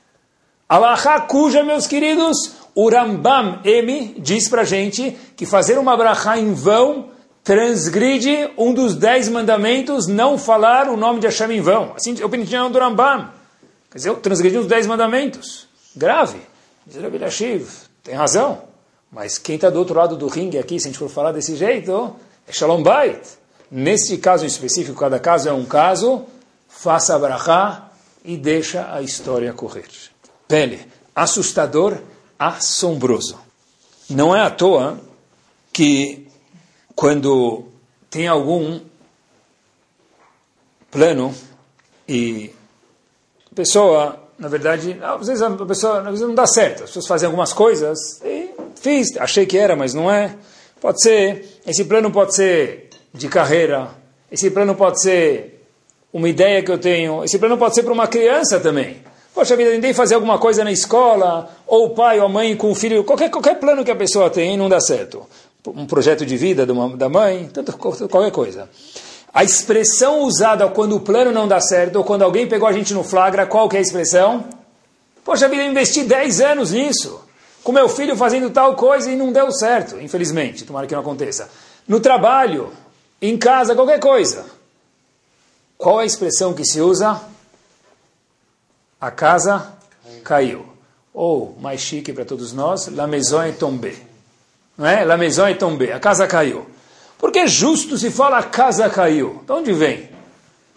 [0.67, 6.55] Alahá cuja, meus queridos, o Rambam M diz para gente que fazer uma brachá em
[6.55, 7.11] vão
[7.45, 11.93] transgride um dos dez mandamentos, não falar o nome de Hashem em vão.
[11.95, 13.31] Assim o opinião do Rambam.
[13.91, 15.69] Quer dizer, transgredir os dez mandamentos.
[15.95, 16.39] Grave.
[16.87, 17.69] Diz Lashiv,
[18.03, 18.63] tem razão.
[19.11, 21.57] Mas quem está do outro lado do ringue aqui, se a gente for falar desse
[21.57, 22.15] jeito,
[22.47, 23.21] é Shalom Bait.
[23.71, 26.25] Neste caso em específico, cada caso é um caso,
[26.69, 27.91] faça a brachá
[28.25, 29.89] e deixa a história correr.
[30.47, 31.99] Pele, assustador,
[32.39, 33.39] assombroso.
[34.09, 35.01] Não é à toa
[35.73, 36.29] que
[36.95, 37.65] quando
[38.09, 38.81] tem algum
[40.91, 41.35] plano
[42.09, 42.55] e
[43.55, 47.27] pessoa, na verdade, às vezes a pessoa às vezes não dá certo, as pessoas fazem
[47.27, 50.35] algumas coisas e Fiz, achei que era, mas não é.
[50.81, 53.89] Pode ser, esse plano pode ser de carreira,
[54.31, 55.67] esse plano pode ser
[56.13, 58.99] uma ideia que eu tenho, esse plano pode ser para uma criança também.
[59.35, 62.71] Poxa vida, tentei fazer alguma coisa na escola, ou o pai ou a mãe com
[62.71, 65.27] o filho, qualquer, qualquer plano que a pessoa tem não dá certo.
[65.67, 68.69] Um projeto de vida uma, da mãe, tanto, qualquer coisa.
[69.37, 72.95] A expressão usada quando o plano não dá certo, ou quando alguém pegou a gente
[72.95, 74.49] no flagra, qual que é a expressão?
[75.23, 77.21] Poxa vida, eu investi 10 anos nisso
[77.63, 81.51] com meu filho fazendo tal coisa e não deu certo, infelizmente, tomara que não aconteça.
[81.87, 82.73] No trabalho,
[83.21, 84.47] em casa, qualquer coisa.
[85.77, 87.21] Qual é a expressão que se usa?
[88.99, 89.71] A casa
[90.25, 90.65] caiu.
[91.13, 93.99] Ou, mais chique para todos nós, la maison est tombée.
[94.79, 95.05] Não é?
[95.05, 95.93] La maison est tombée.
[95.93, 96.67] A casa caiu.
[97.19, 99.43] Porque justo se fala a casa caiu.
[99.47, 100.09] De onde vem?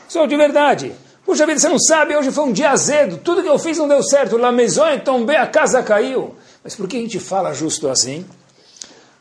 [0.07, 0.93] Sou de verdade.
[1.25, 3.87] Puxa vida, você não sabe, hoje foi um dia azedo, tudo que eu fiz não
[3.87, 4.37] deu certo.
[4.37, 6.33] La maison tombée, a casa caiu.
[6.63, 8.25] Mas por que a gente fala justo assim?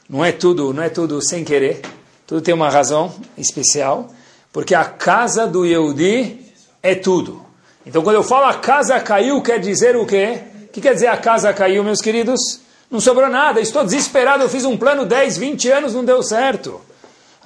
[0.08, 1.82] Não é tudo, não é tudo sem querer.
[2.26, 4.08] Tudo tem uma razão especial,
[4.52, 6.40] porque a casa do Yehudi
[6.82, 7.44] é tudo.
[7.84, 10.40] Então, quando eu falo a casa caiu, quer dizer o quê?
[10.64, 12.60] O que quer dizer a casa caiu, meus queridos?
[12.90, 16.80] Não sobrou nada, estou desesperado, eu fiz um plano 10, 20 anos, não deu certo.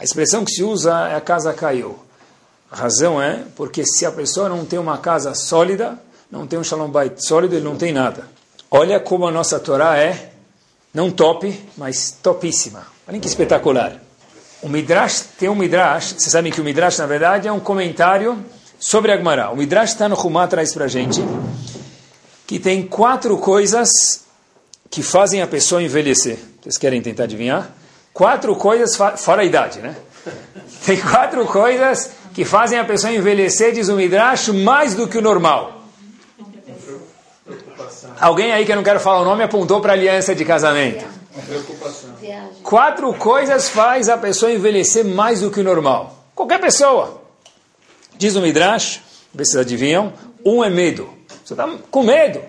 [0.02, 1.96] A expressão que se usa é a casa caiu.
[2.68, 5.96] A razão é porque se a pessoa não tem uma casa sólida,
[6.28, 8.26] não tem um shalom bait sólido, ele não tem nada.
[8.68, 10.32] Olha como a nossa Torá é,
[10.92, 12.84] não top, mas topíssima.
[13.06, 14.02] Olha que espetacular.
[14.60, 18.44] O Midrash tem um Midrash, vocês sabem que o Midrash, na verdade, é um comentário
[18.80, 19.52] sobre a Gemara.
[19.52, 21.22] O Midrash está no Rumá, traz para gente,
[22.44, 23.88] que tem quatro coisas
[24.90, 26.40] que fazem a pessoa envelhecer.
[26.60, 27.81] Vocês querem tentar adivinhar?
[28.12, 29.96] Quatro coisas, fora a idade, né?
[30.84, 35.22] Tem quatro coisas que fazem a pessoa envelhecer, diz o Midrash, mais do que o
[35.22, 35.82] normal.
[38.20, 41.04] Alguém aí que eu não quero falar o nome apontou para aliança de casamento.
[42.62, 46.26] Quatro coisas faz a pessoa envelhecer mais do que o normal.
[46.34, 47.22] Qualquer pessoa.
[48.16, 49.00] Diz o Midrash,
[49.34, 50.12] vocês adivinham,
[50.44, 51.08] um é medo.
[51.44, 52.40] Você está com medo.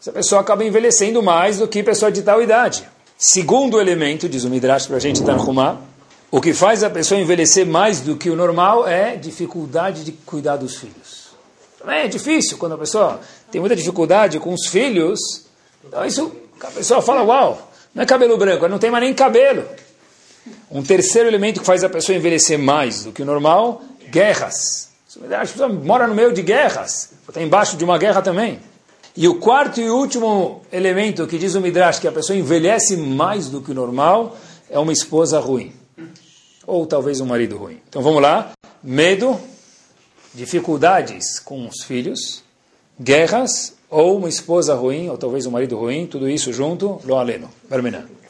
[0.00, 2.88] Essa pessoa acaba envelhecendo mais do que pessoa de tal idade.
[3.20, 5.80] Segundo elemento, diz o Midrash para a gente arrumar,
[6.30, 10.56] o que faz a pessoa envelhecer mais do que o normal é dificuldade de cuidar
[10.56, 11.30] dos filhos.
[11.84, 15.18] É difícil quando a pessoa tem muita dificuldade com os filhos.
[15.84, 19.64] Então isso, a pessoa fala, uau, não é cabelo branco, não tem mais nem cabelo.
[20.70, 24.90] Um terceiro elemento que faz a pessoa envelhecer mais do que o normal, guerras.
[25.32, 28.60] A pessoa mora no meio de guerras, está embaixo de uma guerra também.
[29.20, 33.48] E o quarto e último elemento que diz o Midrash que a pessoa envelhece mais
[33.48, 34.36] do que o normal
[34.70, 35.72] é uma esposa ruim.
[36.64, 37.80] Ou talvez um marido ruim.
[37.88, 38.52] Então vamos lá.
[38.80, 39.36] Medo,
[40.32, 42.44] dificuldades com os filhos,
[43.00, 47.50] guerras, ou uma esposa ruim, ou talvez um marido ruim, tudo isso junto, lo aleno,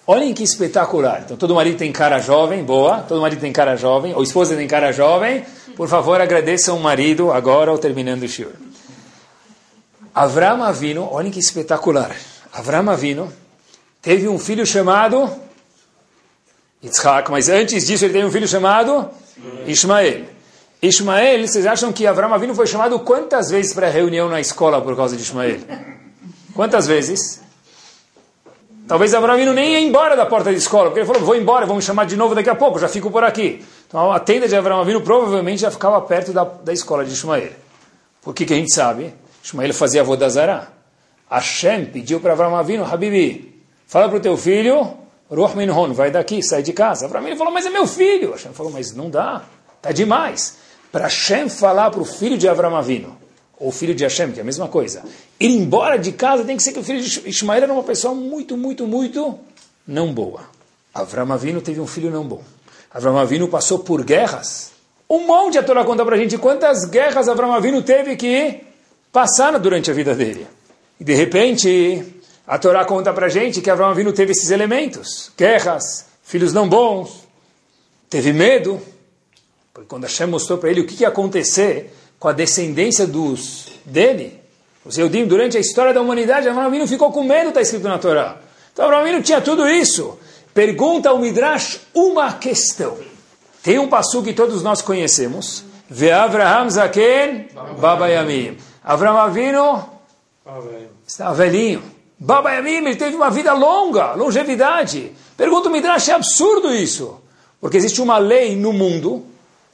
[0.06, 1.20] Olhem que espetacular.
[1.22, 3.02] Então, todo marido tem cara jovem, boa.
[3.02, 5.44] Todo marido tem cara jovem, ou esposa tem cara jovem.
[5.76, 8.54] Por favor, agradeçam o marido agora ou terminando o shiur.
[10.18, 12.10] Avram Avino, olhem que espetacular.
[12.52, 13.32] Avram Avino
[14.02, 15.30] teve um filho chamado
[16.82, 19.08] Yitzhak, mas antes disso ele teve um filho chamado
[19.64, 20.24] Ismael.
[20.82, 24.82] Ismael, vocês acham que Avram Avino foi chamado quantas vezes para a reunião na escola
[24.82, 25.60] por causa de Ismael?
[26.52, 27.40] Quantas vezes?
[28.88, 31.76] Talvez Avramino nem ia embora da porta da escola, porque ele falou, vou embora, vão
[31.76, 33.64] me chamar de novo daqui a pouco, já fico por aqui.
[33.86, 37.52] Então a tenda de Avramino provavelmente já ficava perto da, da escola de Ismael.
[38.20, 39.14] Por que, que a gente sabe?
[39.48, 40.68] Ismael fazia Vodazara.
[41.30, 44.94] Hashem pediu para Avramino, Habibi, fala para o teu filho,
[45.30, 47.06] Ruach Minhon, vai daqui, sai de casa.
[47.06, 48.32] Avramino falou, mas é meu filho.
[48.32, 49.42] Hashem falou, mas não dá,
[49.80, 50.56] tá demais.
[50.92, 53.16] Para Hashem falar para o filho de Avramavino,
[53.58, 55.02] ou filho de Hashem, que é a mesma coisa.
[55.40, 58.14] Ir embora de casa tem que ser que o filho de Ismael era uma pessoa
[58.14, 59.38] muito, muito, muito
[59.86, 60.42] não boa.
[60.94, 62.42] Avram Avinu teve um filho não bom.
[62.90, 64.72] Avram Avinu passou por guerras.
[65.08, 68.67] Um monte a Torá conta para a gente quantas guerras Avram Avinu teve que
[69.12, 70.46] passar durante a vida dele.
[71.00, 72.04] E de repente,
[72.46, 75.30] a Torá conta para gente que Avram Avinu teve esses elementos.
[75.36, 77.26] Guerras, filhos não bons,
[78.08, 78.80] teve medo.
[79.72, 84.38] Porque quando Hashem mostrou para ele o que ia acontecer com a descendência dos dele,
[84.84, 88.38] os Eudim, durante a história da humanidade, Avraham ficou com medo, está escrito na Torá.
[88.72, 90.18] Então Avraham tinha tudo isso.
[90.54, 92.96] Pergunta ao Midrash uma questão.
[93.62, 95.62] Tem um passo que todos nós conhecemos.
[95.88, 98.56] Ve Avraham Zaken Babayamim.
[98.82, 99.84] Avraham Avinu
[101.06, 101.82] está velhinho.
[102.18, 105.12] Babayamim, ele teve uma vida longa, longevidade.
[105.36, 107.20] Pergunta o Midrash, é absurdo isso.
[107.60, 109.24] Porque existe uma lei no mundo,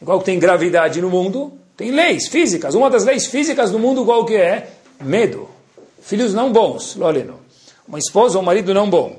[0.01, 2.75] igual que tem gravidade no mundo, tem leis físicas.
[2.75, 4.71] Uma das leis físicas do mundo qual que é?
[5.01, 5.49] Medo.
[6.03, 7.41] Filhos não bons, Loleno.
[7.89, 9.19] Uma esposa ou um marido não bom.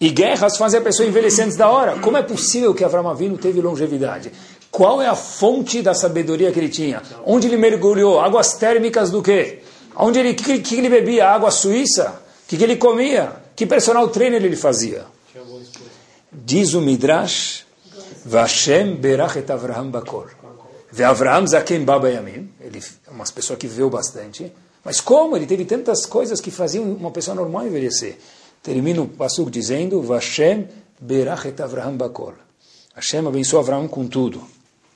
[0.00, 1.98] E guerras fazem a pessoa envelhecer antes da hora.
[2.00, 4.32] Como é possível que Avram Avinu teve longevidade?
[4.72, 7.02] Qual é a fonte da sabedoria que ele tinha?
[7.26, 8.18] Onde ele mergulhou?
[8.18, 9.60] Águas térmicas do quê?
[9.94, 11.28] Onde ele, que, que ele bebia?
[11.28, 12.22] Água suíça?
[12.44, 13.34] O que, que ele comia?
[13.54, 15.04] Que personal trainer ele fazia?
[16.32, 17.66] Diz o Midrash,
[18.24, 20.30] Vashem berachet Avraham bakor.
[20.90, 24.50] Ve Avraham Zaken Baba Yamim, ele é uma pessoa que viveu bastante,
[24.82, 28.16] mas como ele teve tantas coisas que faziam uma pessoa normal envelhecer?
[28.62, 30.66] Termina o Passuk dizendo, Vashem
[30.98, 32.34] Berachet Avraham Bakol.
[32.94, 34.42] Hashem abençoou Avraham com tudo.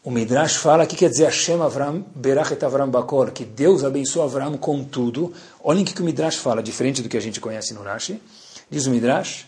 [0.06, 3.26] O Midrash fala, que quer dizer Hashem Avraham Berachet Avraham Bakol?
[3.26, 5.32] Que Deus abençoou Avraham com tudo.
[5.60, 8.22] Olhem o que o Midrash fala, diferente do que a gente conhece no Rashi.
[8.70, 9.46] Diz o Midrash,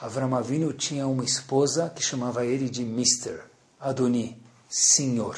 [0.00, 3.40] Avraham Avinu tinha uma esposa que chamava ele de Mister,
[3.80, 4.38] Adoni,
[4.68, 5.34] Senhor.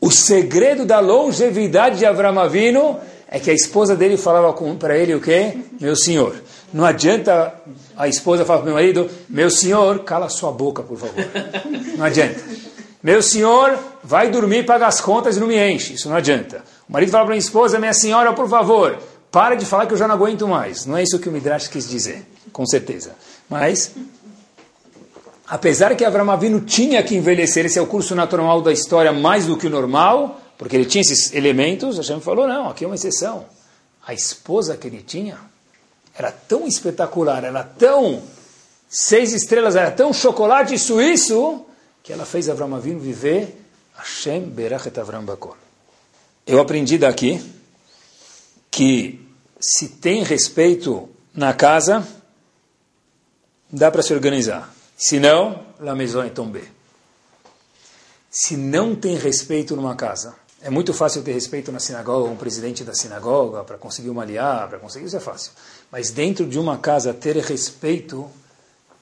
[0.00, 2.98] O segredo da longevidade de Avram Avinu
[3.28, 5.58] é que a esposa dele falava para ele o quê?
[5.78, 6.34] Meu senhor.
[6.72, 7.52] Não adianta
[7.94, 11.22] a esposa falar para o meu marido, meu senhor, cala sua boca, por favor.
[11.98, 12.40] Não adianta.
[13.06, 15.94] Meu senhor, vai dormir, paga as contas e não me enche.
[15.94, 16.64] Isso não adianta.
[16.88, 18.98] O marido fala para a esposa, minha senhora, por favor,
[19.30, 20.86] para de falar que eu já não aguento mais.
[20.86, 23.12] Não é isso que o Midrash quis dizer, com certeza.
[23.48, 23.92] Mas
[25.46, 29.46] apesar que Avram Avinu tinha que envelhecer, esse é o curso natural da história mais
[29.46, 32.96] do que o normal, porque ele tinha esses elementos, Hashem falou, não, aqui é uma
[32.96, 33.46] exceção.
[34.04, 35.38] A esposa que ele tinha
[36.12, 38.20] era tão espetacular, era tão
[38.88, 41.64] seis estrelas, era tão chocolate suíço,
[42.06, 43.60] que ela fez Avram Avinu viver
[43.96, 45.56] Hashem Berachet Avram Bakor.
[46.46, 47.44] Eu aprendi daqui
[48.70, 52.06] que se tem respeito na casa,
[53.68, 54.72] dá para se organizar.
[54.96, 56.68] Se não, la maison est tombée.
[58.30, 62.84] Se não tem respeito numa casa, é muito fácil ter respeito na sinagoga, um presidente
[62.84, 65.50] da sinagoga, para conseguir uma aliá, para conseguir isso é fácil.
[65.90, 68.30] Mas dentro de uma casa, ter respeito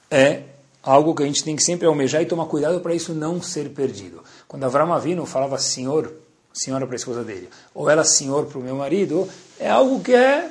[0.09, 0.54] é
[0.85, 3.69] algo que a gente tem que sempre almejar e tomar cuidado para isso não ser
[3.69, 4.23] perdido.
[4.47, 6.13] Quando Avram Avinu falava senhor,
[6.53, 9.27] senhora para a esposa dele, ou ela senhor para o meu marido,
[9.59, 10.49] é algo que é,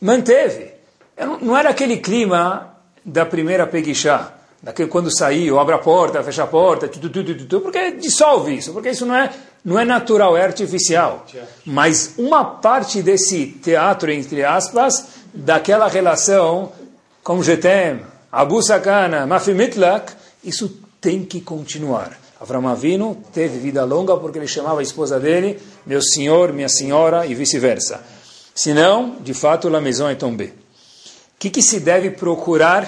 [0.00, 0.72] manteve.
[1.18, 6.22] Não, não era aquele clima da primeira peguichá, daquele quando sair, ou abre a porta,
[6.22, 9.30] fecha a porta, tudo, tudo, tudo, porque dissolve isso, porque isso não é,
[9.64, 11.24] não é natural, é artificial.
[11.64, 16.72] Mas uma parte desse teatro, entre aspas, daquela relação,
[17.22, 18.00] como Getem,
[18.32, 20.12] Abu Sakana, Mafimitlak,
[20.44, 22.16] isso tem que continuar.
[22.40, 27.26] Avram Avinu teve vida longa porque ele chamava a esposa dele meu senhor, minha senhora
[27.26, 28.00] e vice-versa.
[28.54, 30.52] Senão, de fato, la maison est tombée.
[31.34, 32.86] O que, que se deve procurar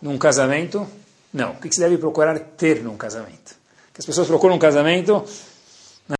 [0.00, 0.86] num casamento?
[1.32, 1.52] Não.
[1.52, 3.54] O que, que se deve procurar ter num casamento?
[3.92, 5.24] Que as pessoas procuram um casamento,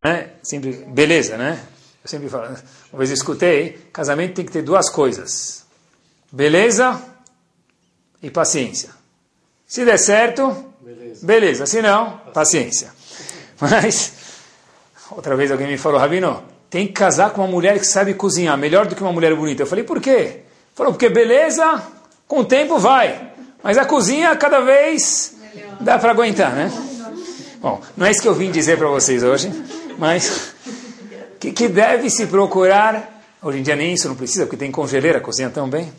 [0.04, 0.30] né?
[0.42, 1.60] Sempre, beleza, né?
[2.02, 2.54] Eu sempre falo,
[2.92, 5.64] uma vez escutei, casamento tem que ter duas coisas.
[6.30, 7.13] Beleza
[8.24, 8.88] e paciência.
[9.66, 10.50] Se der certo,
[10.80, 11.26] beleza.
[11.26, 11.66] beleza.
[11.66, 12.90] Se não, paciência.
[13.60, 14.12] Mas,
[15.10, 18.56] outra vez alguém me falou, Rabino, tem que casar com uma mulher que sabe cozinhar,
[18.56, 19.62] melhor do que uma mulher bonita.
[19.62, 20.40] Eu falei, por quê?
[20.74, 21.82] Falou, porque beleza,
[22.26, 23.32] com o tempo vai.
[23.62, 25.76] Mas a cozinha, cada vez, melhor.
[25.80, 26.72] dá para aguentar, né?
[27.60, 29.52] Bom, não é isso que eu vim dizer para vocês hoje,
[29.98, 30.54] mas
[31.38, 33.14] que, que deve se procurar
[33.44, 35.92] Hoje em dia nem isso não precisa, porque tem congeleira, cozinha tão bem.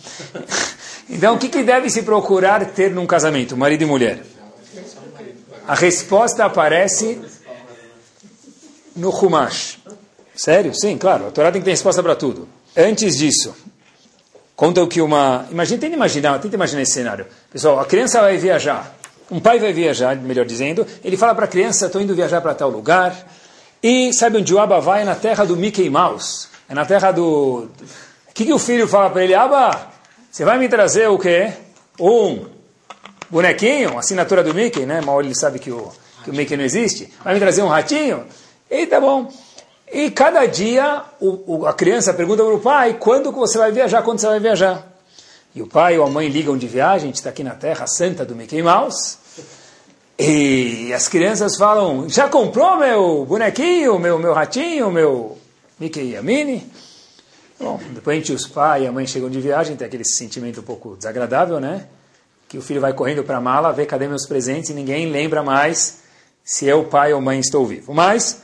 [1.10, 4.24] Então, o que, que deve se procurar ter num casamento, marido e mulher?
[5.68, 7.22] A resposta aparece
[8.96, 9.80] no Humash.
[10.36, 10.74] Sério?
[10.74, 11.28] Sim, claro.
[11.28, 12.48] A Torá tem que ter resposta para tudo.
[12.76, 13.56] Antes disso,
[14.56, 15.48] conta o que uma...
[15.50, 17.26] Imagina, tenta imaginar, tenta imaginar esse cenário.
[17.52, 18.96] Pessoal, a criança vai viajar.
[19.30, 20.86] Um pai vai viajar, melhor dizendo.
[21.04, 23.16] Ele fala para a criança, estou indo viajar para tal lugar.
[23.82, 25.04] E sabe onde o Abba vai?
[25.04, 26.48] É na terra do Mickey Mouse.
[26.68, 27.70] É na terra do...
[28.30, 29.34] O que, que o filho fala para ele?
[29.34, 29.95] Abba,
[30.36, 31.54] você vai me trazer o quê?
[31.98, 32.46] Um
[33.30, 35.00] bonequinho, assinatura do Mickey, né?
[35.00, 35.90] Mal ele sabe que o,
[36.26, 37.10] que o Mickey não existe.
[37.24, 38.26] Vai me trazer um ratinho?
[38.70, 39.32] E tá bom.
[39.90, 44.02] E cada dia o, o, a criança pergunta para o pai, quando você vai viajar,
[44.02, 44.86] quando você vai viajar?
[45.56, 47.88] E o pai ou a mãe ligam de viagem, a gente está aqui na terra
[47.88, 49.18] santa do Mickey Mouse.
[50.20, 55.38] E as crianças falam, já comprou meu bonequinho, meu, meu ratinho, meu
[55.80, 56.70] Mickey e a Minnie?
[57.60, 60.96] Bom, depois os pais e a mãe chegam de viagem, tem aquele sentimento um pouco
[60.96, 61.88] desagradável, né?
[62.50, 65.42] Que o filho vai correndo para a mala, vê cadê meus presentes e ninguém lembra
[65.42, 66.00] mais
[66.44, 67.94] se eu, pai ou mãe, estou vivo.
[67.94, 68.42] Mas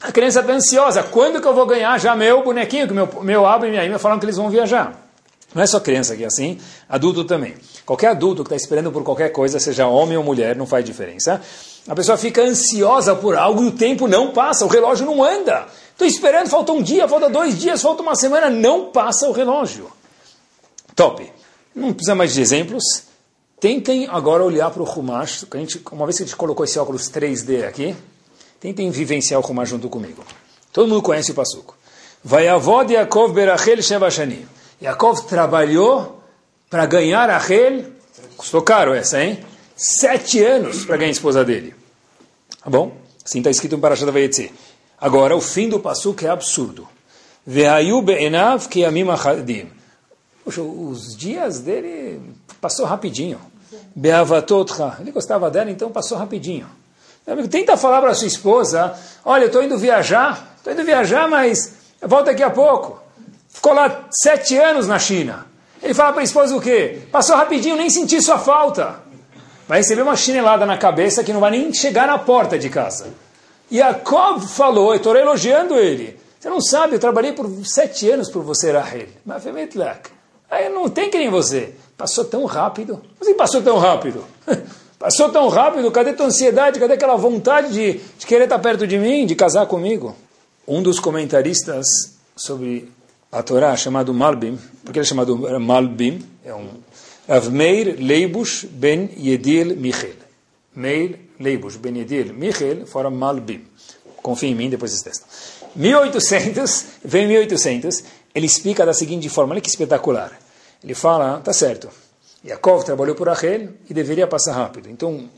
[0.00, 3.46] a criança está ansiosa, quando que eu vou ganhar já meu bonequinho, que meu, meu
[3.46, 5.08] abo e minha irmã falaram que eles vão viajar.
[5.54, 7.54] Não é só criança que é assim, adulto também.
[7.84, 11.40] Qualquer adulto que está esperando por qualquer coisa, seja homem ou mulher, não faz diferença.
[11.88, 15.66] A pessoa fica ansiosa por algo e o tempo não passa, o relógio não anda.
[16.00, 19.92] Estou esperando, falta um dia, falta dois dias, falta uma semana, não passa o relógio.
[20.96, 21.30] Top.
[21.74, 22.82] Não precisa mais de exemplos.
[23.60, 25.44] Tentem agora olhar para o Rumash.
[25.92, 27.94] Uma vez que a gente colocou esse óculos 3D aqui,
[28.58, 30.24] tentem vivenciar o Rumash junto comigo.
[30.72, 31.76] Todo mundo conhece o Passuco.
[32.24, 34.48] Vai avó de Yaakov Berachel Shevashani.
[34.80, 36.22] Yaakov trabalhou
[36.70, 37.92] para ganhar Rachel.
[38.38, 39.44] Custou caro essa, hein?
[39.76, 41.74] Sete anos para ganhar a esposa dele.
[42.64, 42.96] Tá bom?
[43.22, 44.50] Assim está escrito em Parashat Vayetze.
[45.00, 45.82] Agora, o fim do
[46.14, 46.86] que é absurdo.
[49.12, 49.70] Achadim.
[50.44, 52.20] Os dias dele
[52.60, 53.40] passou rapidinho.
[53.94, 54.98] Be'avatotcha.
[55.00, 56.66] Ele gostava dela, então passou rapidinho.
[57.50, 58.94] Tenta falar para sua esposa,
[59.24, 63.00] olha, eu estou indo viajar, estou indo viajar, mas eu volto daqui a pouco.
[63.48, 65.46] Ficou lá sete anos na China.
[65.82, 67.02] Ele fala para a esposa o quê?
[67.10, 69.00] Passou rapidinho, nem senti sua falta.
[69.68, 73.08] Vai receber uma chinelada na cabeça que não vai nem chegar na porta de casa.
[73.70, 76.18] Jacob falou, eu estou elogiando ele.
[76.38, 79.08] Você não sabe, eu trabalhei por sete anos por você, Rahel.
[80.50, 81.74] Aí não tem que nem você.
[81.96, 83.00] Passou tão rápido.
[83.20, 84.24] Assim passou tão rápido.
[84.98, 86.80] passou tão rápido, cadê tua ansiedade?
[86.80, 90.16] Cadê aquela vontade de, de querer estar perto de mim, de casar comigo?
[90.66, 91.86] Um dos comentaristas
[92.34, 92.90] sobre
[93.30, 96.68] a Torá, chamado Malbim, porque ele é chamado Malbim, é um
[97.28, 100.16] Rav Meir Leibush ben Yedil Michel.
[100.74, 103.64] Meir Leibus, Ben Yedil, Michel, fora Malbim.
[104.22, 105.26] Confia em mim, depois vocês testam.
[105.74, 110.38] 1800, vem 1800, ele explica da seguinte forma, olha que espetacular.
[110.84, 111.88] Ele fala, tá certo,
[112.44, 114.90] Yaakov trabalhou por Rachel e deveria passar rápido.
[114.90, 115.28] Então,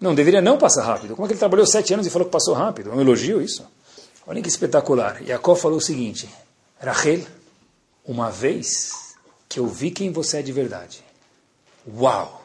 [0.00, 1.14] não, deveria não passar rápido.
[1.14, 2.90] Como é que ele trabalhou sete anos e falou que passou rápido?
[2.90, 3.66] É um elogio isso?
[4.26, 5.22] Olha que espetacular.
[5.22, 6.28] Yaakov falou o seguinte,
[6.78, 7.20] Rachel,
[8.04, 8.92] uma vez
[9.48, 11.04] que eu vi quem você é de verdade.
[11.98, 12.41] Uau!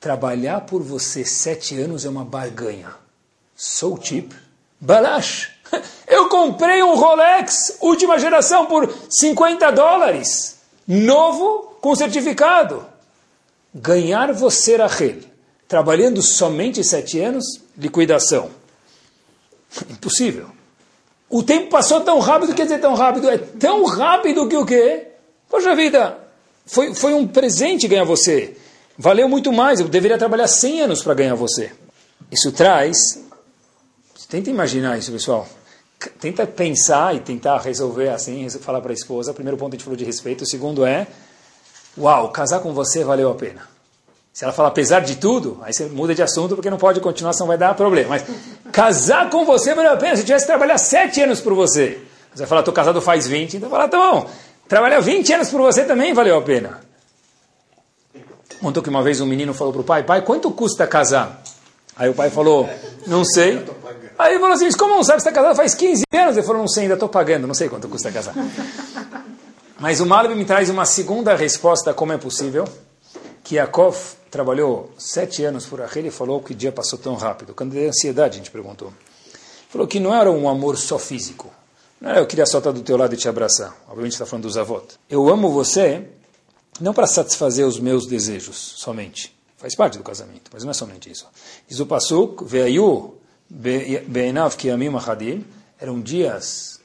[0.00, 2.94] Trabalhar por você sete anos é uma barganha.
[3.56, 4.32] Sou tip.
[4.80, 5.50] Balash.
[6.06, 10.58] Eu comprei um Rolex última geração por 50 dólares.
[10.86, 12.86] Novo com certificado.
[13.74, 15.18] Ganhar você, Rachel,
[15.66, 18.50] trabalhando somente sete anos, liquidação.
[19.90, 20.48] Impossível.
[21.28, 23.28] O tempo passou tão rápido, quer dizer tão rápido?
[23.28, 25.08] É tão rápido que o quê?
[25.50, 26.18] Poxa vida,
[26.64, 28.56] foi, foi um presente ganhar você
[28.98, 31.70] valeu muito mais, eu deveria trabalhar 100 anos para ganhar você.
[32.30, 32.96] Isso traz,
[34.28, 35.48] tenta imaginar isso, pessoal.
[36.20, 39.32] Tenta pensar e tentar resolver assim, falar para a esposa.
[39.32, 41.06] Primeiro ponto a gente falou de respeito, o segundo é,
[41.96, 43.62] uau, casar com você valeu a pena.
[44.32, 47.32] Se ela falar apesar de tudo, aí você muda de assunto porque não pode continuar,
[47.32, 48.10] senão vai dar problema.
[48.10, 48.24] Mas
[48.70, 50.14] casar com você valeu a pena.
[50.14, 51.98] Se eu tivesse trabalhado sete anos por você,
[52.32, 54.30] você vai falar, estou casado faz 20, então vai falar, tá bom,
[54.68, 56.87] trabalhar 20 anos por você também valeu a pena.
[58.60, 61.42] Contou que uma vez um menino falou para o pai, pai, quanto custa casar?
[61.96, 62.68] Aí o pai falou,
[63.06, 63.64] não sei.
[64.18, 66.36] Aí ele falou assim, como não sabe, você está casado faz 15 anos?
[66.36, 68.34] Ele falou, não sei, ainda estou pagando, não sei quanto custa casar.
[69.78, 72.64] Mas o Malbi me traz uma segunda resposta como é possível,
[73.44, 73.96] que Yaakov
[74.28, 77.54] trabalhou sete anos por Rachel e falou que o dia passou tão rápido.
[77.54, 78.92] Quando deu ansiedade, a gente perguntou.
[79.68, 81.50] Falou que não era um amor só físico.
[82.00, 83.74] Não era eu queria só estar do teu lado e te abraçar.
[83.88, 84.98] Obviamente está falando dos avós.
[85.08, 86.08] Eu amo você
[86.80, 89.36] não para satisfazer os meus desejos somente.
[89.56, 91.26] Faz parte do casamento, mas não é somente isso.
[91.66, 93.14] Diz o Pasuk, veio
[93.50, 95.44] be'enav kiamim achadim,
[95.80, 96.80] eram dias,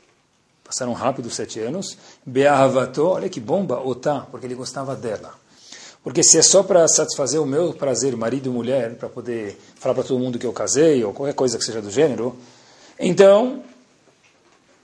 [0.63, 5.35] passaram rápido sete anos, be'ahavato, olha que bomba, otá, porque ele gostava dela.
[6.03, 9.95] Porque se é só para satisfazer o meu prazer, marido e mulher, para poder falar
[9.95, 12.35] para todo mundo que eu casei, ou qualquer coisa que seja do gênero,
[12.99, 13.63] então,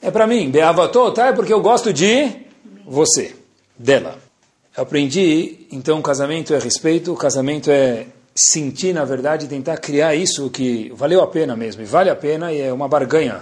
[0.02, 1.28] é para mim, be'ahavato, tá?
[1.28, 2.46] É porque eu gosto de
[2.86, 3.36] você,
[3.78, 4.29] dela.
[4.76, 10.92] Eu aprendi, então, casamento é respeito, casamento é sentir, na verdade, tentar criar isso que
[10.96, 13.42] valeu a pena mesmo, e vale a pena e é uma barganha.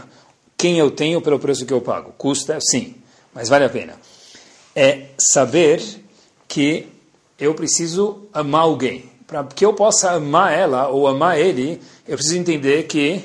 [0.57, 2.13] Quem eu tenho pelo preço que eu pago.
[2.17, 2.95] Custa, sim,
[3.33, 3.93] mas vale a pena.
[4.75, 5.83] É saber
[6.47, 6.87] que
[7.37, 9.11] eu preciso amar alguém.
[9.27, 13.23] Para que eu possa amar ela ou amar ele, eu preciso entender que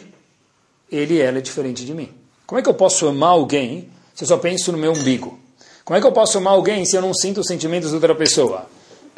[0.90, 2.10] ele e ela é diferente de mim.
[2.46, 5.38] Como é que eu posso amar alguém se eu só penso no meu umbigo?
[5.84, 8.14] Como é que eu posso amar alguém se eu não sinto os sentimentos de outra
[8.14, 8.66] pessoa?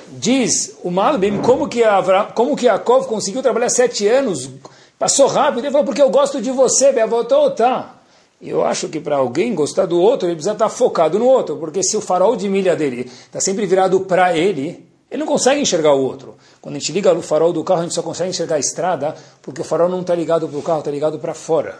[0.08, 4.48] Diz o Malbim como que, Avra, como que Yaakov conseguiu trabalhar sete anos,
[4.98, 7.96] passou rápido, ele falou, porque eu gosto de você, voltou, tá.
[8.40, 11.82] Eu acho que para alguém gostar do outro, ele precisa estar focado no outro, porque
[11.82, 15.94] se o farol de milha dele está sempre virado para ele, ele não consegue enxergar
[15.94, 16.34] o outro.
[16.60, 19.14] Quando a gente liga o farol do carro, a gente só consegue enxergar a estrada,
[19.42, 21.78] porque o farol não está ligado para o carro, está ligado para fora.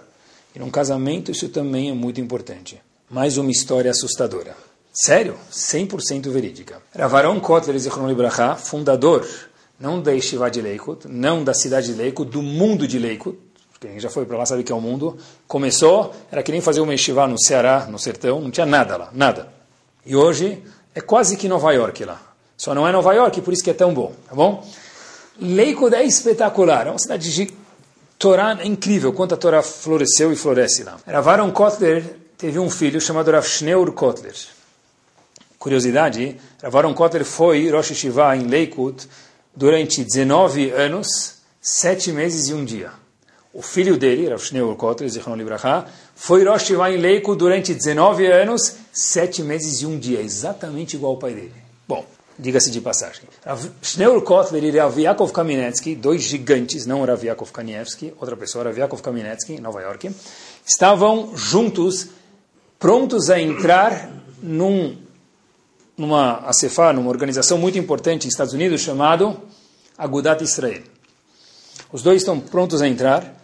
[0.54, 2.80] E num casamento isso também é muito importante.
[3.10, 4.73] Mais uma história assustadora.
[4.94, 5.36] Sério?
[5.52, 6.80] 100% verídica.
[6.96, 9.26] Ravaron Kotler Zichron Libraha, fundador,
[9.78, 13.36] não da Yeshiva de Leikut, não da cidade de Leikut, do mundo de Leikut,
[13.80, 15.18] quem já foi para lá sabe que é o mundo,
[15.48, 19.10] começou, era que nem fazer uma Yeshiva no Ceará, no sertão, não tinha nada lá,
[19.12, 19.48] nada.
[20.06, 20.62] E hoje
[20.94, 22.22] é quase que Nova York lá.
[22.56, 24.64] Só não é Nova York, por isso que é tão bom, tá bom?
[25.40, 27.52] Leikut é espetacular, é uma cidade de
[28.16, 30.96] Torá é incrível, quanto a Torá floresceu e floresce lá.
[31.04, 33.44] Ravaron Kotler teve um filho chamado Rav
[33.94, 34.34] Kotler.
[35.64, 39.08] Curiosidade, Ravaron Kotler foi Rosh Hashivá em Leikut
[39.56, 42.90] durante 19 anos, 7 meses e um dia.
[43.50, 48.26] O filho dele, Rav Shneur Kotler, Zichron Libraha, foi Rosh Hashivá em Leikut durante 19
[48.26, 51.54] anos, 7 meses e um dia, exatamente igual ao pai dele.
[51.88, 52.04] Bom,
[52.38, 53.22] diga-se de passagem.
[53.42, 58.64] Rav Shneur Kotler e Rav Yaakov Kaminetsky, dois gigantes, não Rav Yaakov Kanievsky, outra pessoa,
[58.64, 60.10] Rav Yaakov Kaminetsky, em Nova York,
[60.66, 62.08] estavam juntos,
[62.78, 64.10] prontos a entrar
[64.42, 65.03] num
[65.96, 69.36] numa ACFA, numa organização muito importante nos Estados Unidos chamado
[69.96, 70.82] Agudat Israel.
[71.92, 73.40] Os dois estão prontos a entrar,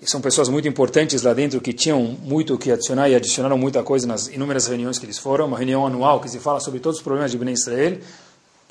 [0.00, 3.58] e são pessoas muito importantes lá dentro que tinham muito o que adicionar e adicionaram
[3.58, 6.80] muita coisa nas inúmeras reuniões que eles foram, uma reunião anual que se fala sobre
[6.80, 7.98] todos os problemas de Bnei Israel,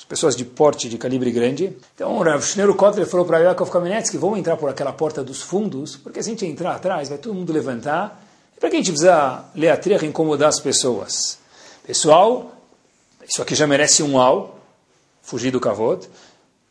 [0.10, 1.72] pessoas de porte, de calibre grande.
[1.94, 5.40] Então o Rav Schneur Kotler falou para Yaakov Kamenetsky, vamos entrar por aquela porta dos
[5.40, 8.26] fundos, porque se a gente entrar atrás, vai todo mundo levantar,
[8.58, 11.38] e para que a gente precisa ler a trecha e incomodar as pessoas?
[11.86, 12.59] Pessoal,
[13.30, 14.60] isso aqui já merece um au,
[15.22, 16.10] fugir do kavod.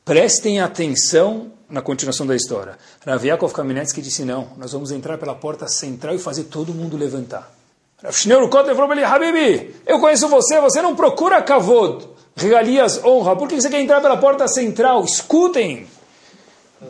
[0.04, 2.76] Prestem atenção na continuação da história.
[3.06, 6.96] Rav Yaakov Kaminetsky disse, não, nós vamos entrar pela porta central e fazer todo mundo
[6.96, 7.54] levantar.
[8.02, 13.36] Rav Kotler falou para ele, Habibi, eu conheço você, você não procura kavod, regalias, honra,
[13.36, 15.04] por que você quer entrar pela porta central?
[15.04, 15.86] Escutem!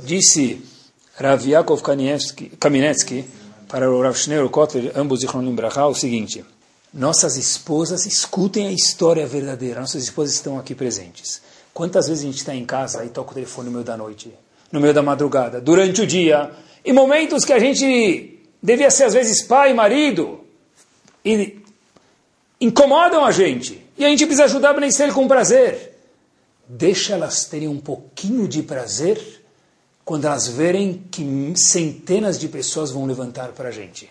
[0.03, 0.65] Disse
[1.15, 1.83] Rav Yaakov
[2.59, 3.25] Kaminetsky
[3.69, 6.43] para o Rav Shneur Kotler, ambos de Chronim Bracha, o seguinte...
[6.93, 9.81] Nossas esposas, escutem a história verdadeira.
[9.81, 11.43] Nossas esposas estão aqui presentes.
[11.75, 14.33] Quantas vezes a gente está em casa e toca o telefone no meio da noite,
[14.73, 16.51] no meio da madrugada, durante o dia,
[16.85, 20.41] em momentos que a gente devia ser às vezes pai, marido,
[21.25, 21.63] e
[22.61, 25.97] incomodam a gente, e a gente precisa ajudar a Israel com prazer.
[26.67, 29.45] Deixa elas terem um pouquinho de prazer
[30.05, 31.23] quando elas verem que
[31.55, 34.11] centenas de pessoas vão levantar para a gente.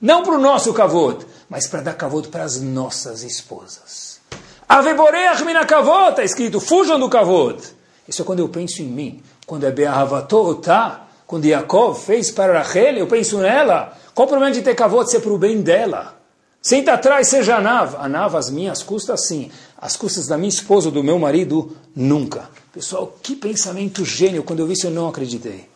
[0.00, 4.20] Não para o nosso kavod, mas para dar kavod para as nossas esposas.
[4.68, 7.60] Aveboreach mina kavod, está escrito, fujam do kavod.
[8.06, 9.22] Isso é quando eu penso em mim.
[9.44, 13.96] Quando é Be'ahavatotá, quando Yaakov fez para Rachel, eu penso nela.
[14.14, 16.16] Qual o problema de ter kavod ser para o bem dela?
[16.62, 17.96] Senta atrás, seja anav.
[17.98, 19.50] Anav, as minhas custas, sim.
[19.76, 22.48] As custas da minha esposa ou do meu marido, nunca.
[22.72, 24.42] Pessoal, que pensamento gênio.
[24.42, 25.68] Quando eu vi isso, eu não acreditei.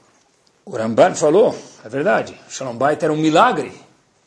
[0.65, 1.55] O Ramban falou,
[1.85, 3.73] é verdade, Shalom Bait era um milagre.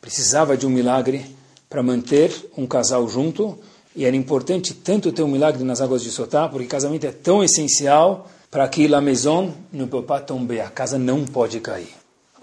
[0.06, 1.26] Precisava de um milagre
[1.68, 3.58] para manter um casal junto.
[3.96, 7.42] E era importante tanto ter um milagre nas águas de Sotá, porque casamento é tão
[7.42, 10.60] essencial para que la maison ne peut pas tomber.
[10.60, 11.88] A casa não pode cair.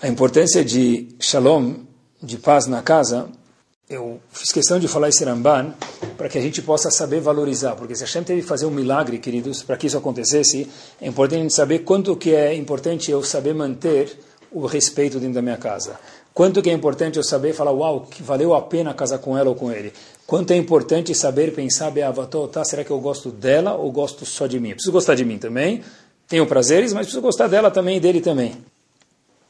[0.02, 1.76] A importância de Shalom,
[2.22, 3.30] de paz na casa,
[3.90, 5.74] eu fiz questão de falar esse Ramban
[6.18, 8.72] para que a gente possa saber valorizar, porque se a gente teve que fazer um
[8.72, 10.68] milagre, queridos, para que isso acontecesse,
[11.00, 14.20] é importante a gente saber quanto que é importante eu saber manter
[14.52, 15.98] o respeito dentro da minha casa.
[16.34, 19.50] Quanto que é importante eu saber falar, uau, que valeu a pena casar com ela
[19.50, 19.94] ou com ele.
[20.26, 24.48] Quanto é importante saber pensar, Beavatô, tá, será que eu gosto dela ou gosto só
[24.48, 24.70] de mim?
[24.70, 25.84] Eu preciso gostar de mim também,
[26.28, 28.56] tenho prazeres, mas preciso gostar dela também e dele também.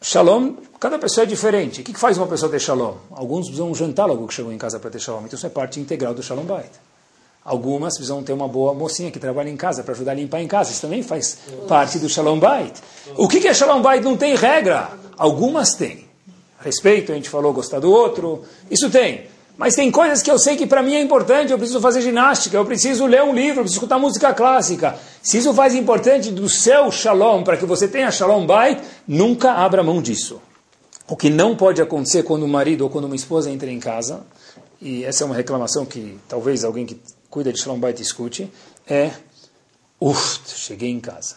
[0.02, 1.80] Shalom, cada pessoa é diferente.
[1.80, 2.96] O que faz uma pessoa ter shalom?
[3.12, 5.24] Alguns precisam jantar logo que chegou em casa para ter shalom.
[5.24, 6.70] Então isso é parte integral do shalom bait.
[7.46, 10.48] Algumas precisam ter uma boa mocinha que trabalha em casa para ajudar a limpar em
[10.48, 10.72] casa.
[10.72, 11.38] Isso também faz
[11.70, 12.74] parte do shalom bait.
[13.16, 14.04] O que é shalom bait?
[14.04, 14.90] Não tem regra.
[15.18, 16.03] Algumas têm.
[16.64, 18.44] Respeito, a gente falou, gostar do outro.
[18.72, 19.26] Isso tem.
[19.58, 22.58] Mas tem coisas que eu sei que para mim é importante, eu preciso fazer ginástica,
[22.58, 24.98] eu preciso ler um livro, eu preciso escutar música clássica.
[25.22, 29.84] Se isso faz importante do seu shalom, para que você tenha shalom bait, nunca abra
[29.84, 30.42] mão disso.
[31.08, 34.26] O que não pode acontecer quando o marido ou quando uma esposa entra em casa,
[34.82, 37.00] e essa é uma reclamação que talvez alguém que
[37.30, 38.52] cuida de shalom bait escute,
[38.88, 39.12] é,
[40.02, 41.36] uff, cheguei em casa.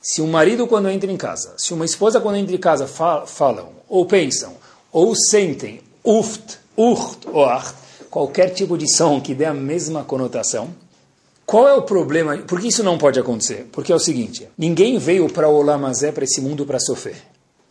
[0.00, 3.73] Se um marido quando entra em casa, se uma esposa quando entra em casa falam,
[3.88, 4.54] ou pensam,
[4.92, 7.74] ou sentem, uft, ou art,
[8.10, 10.68] qualquer tipo de som que dê a mesma conotação.
[11.44, 12.38] Qual é o problema?
[12.38, 13.68] Por que isso não pode acontecer?
[13.70, 17.16] Porque é o seguinte, ninguém veio para o Olamazé, para esse mundo, para sofrer.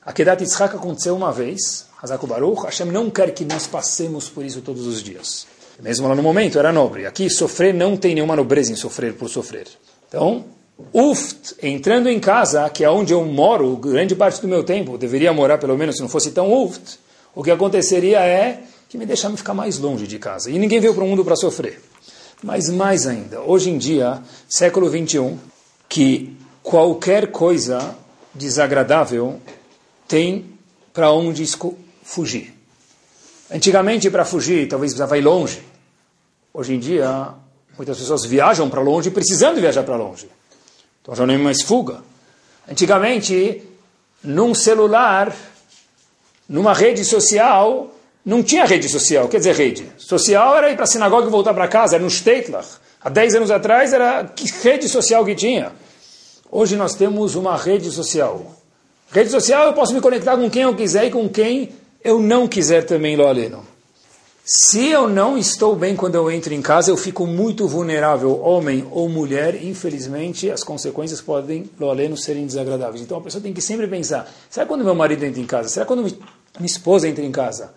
[0.05, 4.43] A Kedat Yitzhak aconteceu uma vez, Hazaku Baruch, Hashem não quer que nós passemos por
[4.43, 5.47] isso todos os dias.
[5.81, 7.05] Mesmo lá no momento era nobre.
[7.05, 9.67] Aqui sofrer não tem nenhuma nobreza em sofrer por sofrer.
[10.07, 10.45] Então,
[10.93, 15.31] Uft, entrando em casa, que é onde eu moro, grande parte do meu tempo, deveria
[15.31, 16.99] morar pelo menos se não fosse tão Uft,
[17.35, 20.51] o que aconteceria é que me deixaram ficar mais longe de casa.
[20.51, 21.81] E ninguém veio para o mundo para sofrer.
[22.43, 25.37] Mas mais ainda, hoje em dia, século 21,
[25.87, 27.95] que qualquer coisa
[28.33, 29.39] desagradável
[30.07, 30.45] tem
[30.93, 31.43] para onde
[32.03, 32.53] fugir.
[33.49, 35.61] Antigamente, para fugir, talvez precisava ir longe.
[36.53, 37.29] Hoje em dia,
[37.77, 40.27] muitas pessoas viajam para longe precisando viajar para longe.
[41.03, 42.01] Então já não é mais fuga.
[42.67, 43.61] Antigamente,
[44.23, 45.35] num celular,
[46.47, 47.93] numa rede social,
[48.25, 49.27] não tinha rede social.
[49.27, 52.09] Quer dizer, rede social era ir para a sinagoga e voltar para casa, era no
[52.09, 52.67] Steitlach.
[53.01, 55.73] Há 10 anos atrás era que rede social que tinha.
[56.49, 58.55] Hoje nós temos uma rede social.
[59.11, 62.47] Rede social eu posso me conectar com quem eu quiser e com quem eu não
[62.47, 63.72] quiser também, lo aleno.
[64.45, 68.85] Se eu não estou bem quando eu entro em casa, eu fico muito vulnerável, homem
[68.91, 73.01] ou mulher, infelizmente as consequências podem, lo aleno, serem desagradáveis.
[73.01, 75.69] Então a pessoa tem que sempre pensar, será quando meu marido entra em casa?
[75.69, 77.73] Será quando minha esposa entra em casa?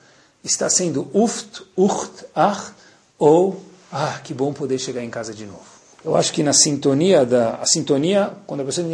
[0.47, 2.73] está sendo uft, urt, ach,
[3.19, 3.61] ou
[3.91, 5.65] ah, que bom poder chegar em casa de novo.
[6.05, 8.87] Eu acho que na sintonia da a sintonia, quando a pessoa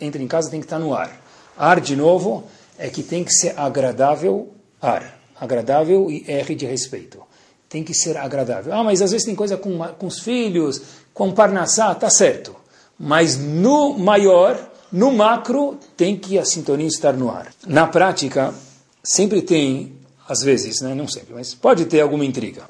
[0.00, 1.20] entra em casa, tem que estar no ar.
[1.56, 2.44] Ar, de novo,
[2.78, 5.15] é que tem que ser agradável ar.
[5.40, 7.22] Agradável e R de respeito.
[7.68, 8.72] Tem que ser agradável.
[8.72, 10.80] Ah, mas às vezes tem coisa com, com os filhos,
[11.12, 12.54] com parnassá, tá certo.
[12.98, 14.58] Mas no maior,
[14.90, 17.52] no macro, tem que a sintonia estar no ar.
[17.66, 18.54] Na prática,
[19.02, 19.96] sempre tem
[20.28, 20.94] às vezes, né?
[20.94, 22.62] não sempre, mas pode ter alguma intriga.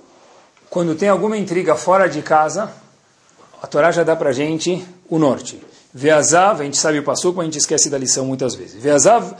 [0.69, 2.71] Quando tem alguma intriga fora de casa,
[3.63, 5.61] a Torá já dá para gente o norte.
[5.95, 8.83] Veazav, a gente sabe o passuco, a gente esquece da lição muitas vezes.
[8.83, 9.35] Veazav,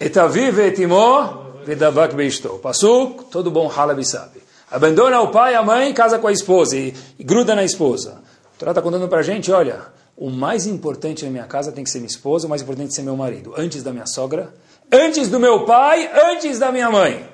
[0.00, 2.58] etaviv etimó, vedavak beisto.
[2.58, 4.42] Passuco, todo bom halabi sabe.
[4.70, 8.22] Abandona o pai a mãe, casa com a esposa e, e gruda na esposa.
[8.54, 9.80] A Torá está contando para a gente, olha,
[10.16, 12.94] o mais importante na minha casa tem que ser minha esposa, o mais importante que
[12.94, 13.52] ser meu marido.
[13.56, 14.52] Antes da minha sogra,
[14.90, 17.32] antes do meu pai, antes da minha mãe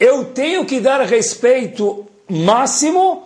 [0.00, 3.24] eu tenho que dar respeito máximo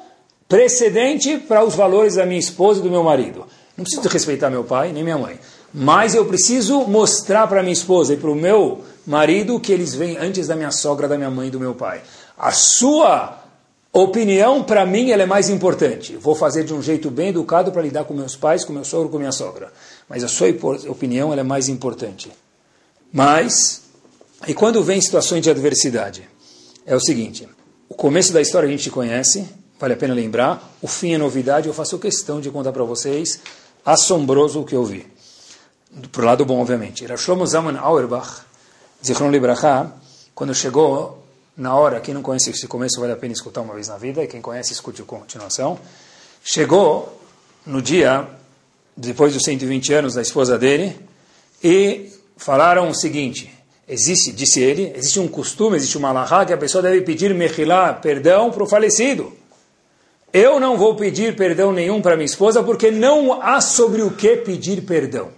[0.49, 3.47] precedente para os valores da minha esposa e do meu marido.
[3.77, 5.39] Não preciso respeitar meu pai nem minha mãe,
[5.73, 10.17] mas eu preciso mostrar para minha esposa e para o meu marido que eles vêm
[10.17, 12.03] antes da minha sogra, da minha mãe do meu pai.
[12.37, 13.43] A sua
[13.93, 16.17] opinião, para mim, ela é mais importante.
[16.17, 19.09] Vou fazer de um jeito bem educado para lidar com meus pais, com meu sogro,
[19.09, 19.73] com minha sogra.
[20.09, 20.49] Mas a sua
[20.89, 22.31] opinião ela é mais importante.
[23.13, 23.83] Mas,
[24.47, 26.35] e quando vem situações de adversidade?
[26.87, 27.49] é o seguinte:
[27.89, 29.47] o começo da história a gente conhece,
[29.79, 33.41] vale a pena lembrar, o fim é novidade, eu faço questão de contar para vocês,
[33.85, 35.07] assombroso o que eu vi.
[36.11, 37.05] Pro lado bom, obviamente.
[37.05, 38.43] Era Shlomo Zaman Auerbach,
[39.05, 39.93] Zichron Libraha,
[40.35, 41.23] quando chegou
[41.57, 44.25] na hora, quem não conhece esse começo vale a pena escutar uma vez na vida,
[44.25, 45.79] e quem conhece escute a continuação.
[46.43, 47.21] Chegou
[47.67, 48.27] no dia,
[48.97, 50.99] depois dos 120 anos da esposa dele,
[51.63, 53.53] e falaram o seguinte,
[53.87, 57.93] existe, disse ele, existe um costume, existe uma alahá que a pessoa deve pedir mechilá,
[57.93, 59.33] perdão para o falecido.
[60.33, 64.37] Eu não vou pedir perdão nenhum para minha esposa porque não há sobre o que
[64.37, 65.29] pedir perdão.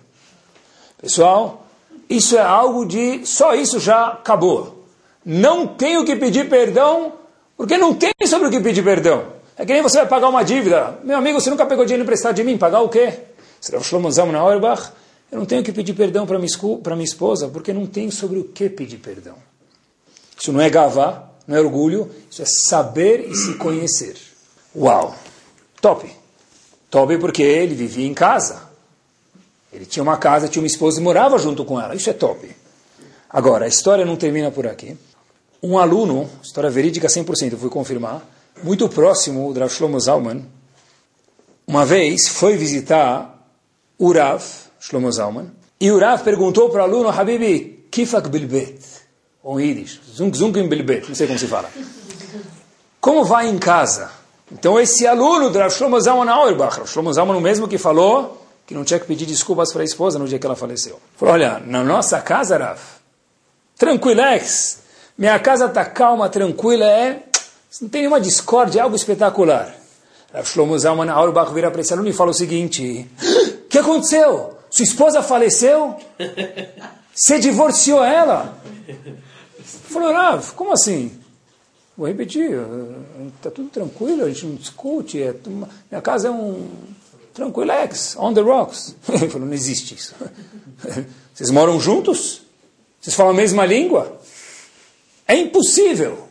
[0.98, 1.65] Pessoal,
[2.08, 4.84] isso é algo de só isso já acabou.
[5.24, 7.12] Não tenho que pedir perdão
[7.56, 9.36] porque não tem sobre o que pedir perdão.
[9.56, 10.98] É que nem você vai pagar uma dívida.
[11.02, 13.20] Meu amigo, você nunca pegou dinheiro emprestado de mim, pagar o quê?
[13.60, 14.92] Será Shlomo Zalman Auerbach?
[15.32, 18.68] Eu não tenho que pedir perdão para minha, esposa porque não tenho sobre o que
[18.68, 19.34] pedir perdão.
[20.38, 24.16] Isso não é gavá, não é orgulho, isso é saber e se conhecer.
[24.76, 25.16] Uau!
[25.80, 26.08] Top!
[26.90, 28.65] Top porque ele vivia em casa.
[29.76, 31.94] Ele tinha uma casa, tinha uma esposa e morava junto com ela.
[31.94, 32.48] Isso é top.
[33.28, 34.96] Agora, a história não termina por aqui.
[35.62, 38.26] Um aluno, história verídica 100%, eu fui confirmar,
[38.62, 40.46] muito próximo do Rav Shlomo Zalman,
[41.66, 43.46] uma vez foi visitar
[43.98, 44.42] o Rav
[44.80, 48.78] Shlomo Zalman, e o Rav perguntou para o aluno, Habibi, kifak bilbet?
[49.42, 51.68] Ou em Yiddish, zung zung bilbet, não sei como se fala.
[53.00, 54.10] Como vai em casa?
[54.50, 58.45] Então esse aluno do Rav Shlomo Zalman Auerbach, Rav Shlomo Zalman o mesmo que falou
[58.66, 61.00] que não tinha que pedir desculpas para a esposa no dia que ela faleceu.
[61.16, 62.80] Falou, olha, na nossa casa, Rav,
[63.78, 64.80] tranquilex,
[65.16, 67.22] minha casa está calma, tranquila, é,
[67.80, 69.72] não tem nenhuma discórdia, é algo espetacular.
[70.34, 73.08] Rav Shlomo Zalman Auerbach vira para esse aluno e fala o seguinte,
[73.64, 74.58] o que aconteceu?
[74.68, 75.96] Sua esposa faleceu?
[77.14, 78.58] Você divorciou ela?
[79.62, 81.12] Falou, Rav, como assim?
[81.96, 82.50] Vou repetir,
[83.36, 85.34] está tudo tranquilo, a gente não discute, é,
[85.90, 86.68] minha casa é um
[87.36, 88.96] tranquilex, on the rocks.
[89.08, 90.14] Ele falou, não existe isso.
[91.34, 92.42] Vocês moram juntos?
[93.00, 94.20] Vocês falam a mesma língua?
[95.28, 96.26] É impossível.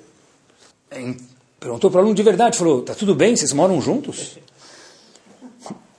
[0.90, 1.14] É,
[1.60, 4.38] perguntou para o aluno de verdade, falou, está tudo bem, vocês moram juntos?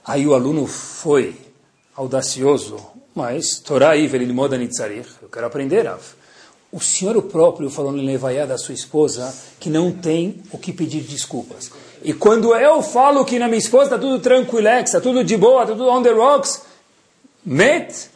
[0.05, 1.35] Aí o aluno foi
[1.95, 2.77] audacioso,
[3.15, 6.01] mas Torah Ivel Moda Nitzarich, eu quero aprender, Rav
[6.71, 11.01] o senhor próprio falando em Levaiá da sua esposa que não tem o que pedir
[11.01, 11.71] desculpas.
[12.07, 15.63] E quando eu falo que na minha esposa está tudo tranquilex, está tudo de boa,
[15.63, 16.61] está tudo on the rocks,
[17.45, 18.09] met,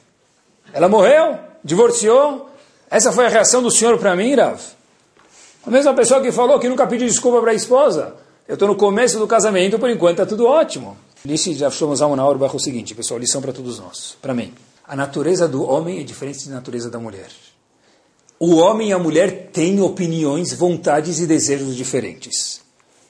[0.72, 2.50] ela morreu, divorciou,
[2.90, 4.62] essa foi a reação do senhor para mim, Rav.
[5.68, 8.16] A mesma pessoa que falou que nunca pediu desculpa para a esposa.
[8.48, 10.96] Eu estou no começo do casamento, por enquanto está tudo ótimo.
[11.26, 14.54] Disse já Shlomo uma hora o seguinte, pessoal, lição para todos nós, para mim.
[14.88, 17.28] A natureza do homem é diferente da natureza da mulher.
[18.40, 22.61] O homem e a mulher têm opiniões, vontades e desejos diferentes.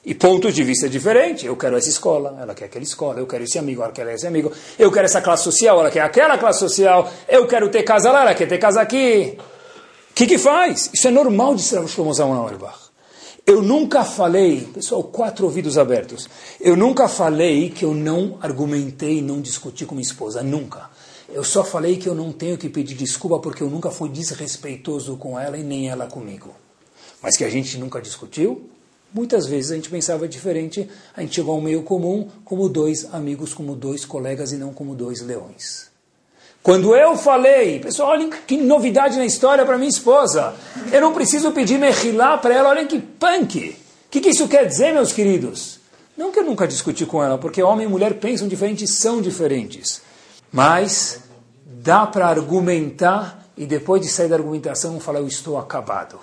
[0.04, 1.44] E pontos de vista diferentes.
[1.44, 3.20] Eu quero essa escola, ela quer aquela escola.
[3.20, 4.50] Eu quero esse amigo, ela quer esse amigo.
[4.78, 7.10] Eu quero essa classe social, ela quer aquela classe social.
[7.28, 9.38] Eu quero ter casa lá, ela quer ter casa aqui.
[10.10, 10.90] O que, que faz?
[10.92, 12.90] Isso é normal de Rav Shlomo Zalman Auerbach.
[13.46, 16.28] Eu nunca falei, pessoal, quatro ouvidos abertos.
[16.60, 20.42] Eu nunca falei que eu não argumentei, não discuti com minha esposa.
[20.42, 20.90] Nunca.
[21.28, 25.16] Eu só falei que eu não tenho que pedir desculpa porque eu nunca fui desrespeitoso
[25.16, 26.54] com ela e nem ela comigo.
[27.22, 28.68] Mas que a gente nunca discutiu,
[29.14, 33.12] muitas vezes a gente pensava diferente, a gente chegou a um meio comum como dois
[33.14, 35.90] amigos, como dois colegas e não como dois leões.
[36.62, 40.54] Quando eu falei, pessoal, olhem que novidade na história para minha esposa.
[40.92, 43.76] Eu não preciso pedir mechilá para ela, olhem que punk.
[44.06, 45.80] O que, que isso quer dizer, meus queridos?
[46.16, 50.02] Não que eu nunca discuti com ela, porque homem e mulher pensam diferentes, são diferentes.
[50.52, 51.20] Mas
[51.66, 56.20] dá para argumentar e depois de sair da argumentação falar eu estou acabado.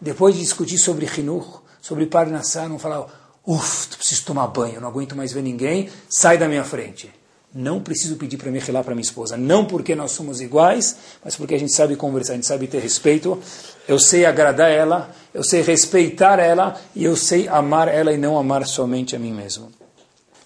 [0.00, 3.06] Depois de discutir sobre Hinur, sobre Parnassá, não falar
[3.44, 7.10] uff, preciso tomar banho, não aguento mais ver ninguém, sai da minha frente.
[7.54, 11.36] Não preciso pedir para me relar para minha esposa, não porque nós somos iguais, mas
[11.36, 13.38] porque a gente sabe conversar, a gente sabe ter respeito.
[13.86, 18.38] Eu sei agradar ela, eu sei respeitar ela e eu sei amar ela e não
[18.38, 19.70] amar somente a mim mesmo.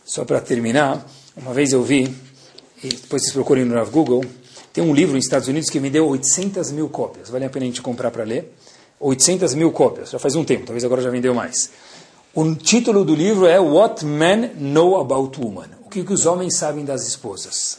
[0.05, 1.07] Só para terminar,
[1.37, 2.12] uma vez eu vi
[2.82, 4.24] e depois vocês procurem no Google,
[4.72, 7.30] tem um livro nos Estados Unidos que me deu 800 mil cópias.
[7.30, 8.56] Vale a pena a gente comprar para ler.
[8.99, 11.70] 800 mil cópias, já faz um tempo, talvez agora já vendeu mais.
[12.34, 15.70] O título do livro é What Men Know About Women.
[15.84, 17.78] O que, que os homens sabem das esposas.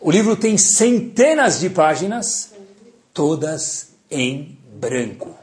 [0.00, 2.52] O livro tem centenas de páginas,
[3.12, 5.34] todas em branco.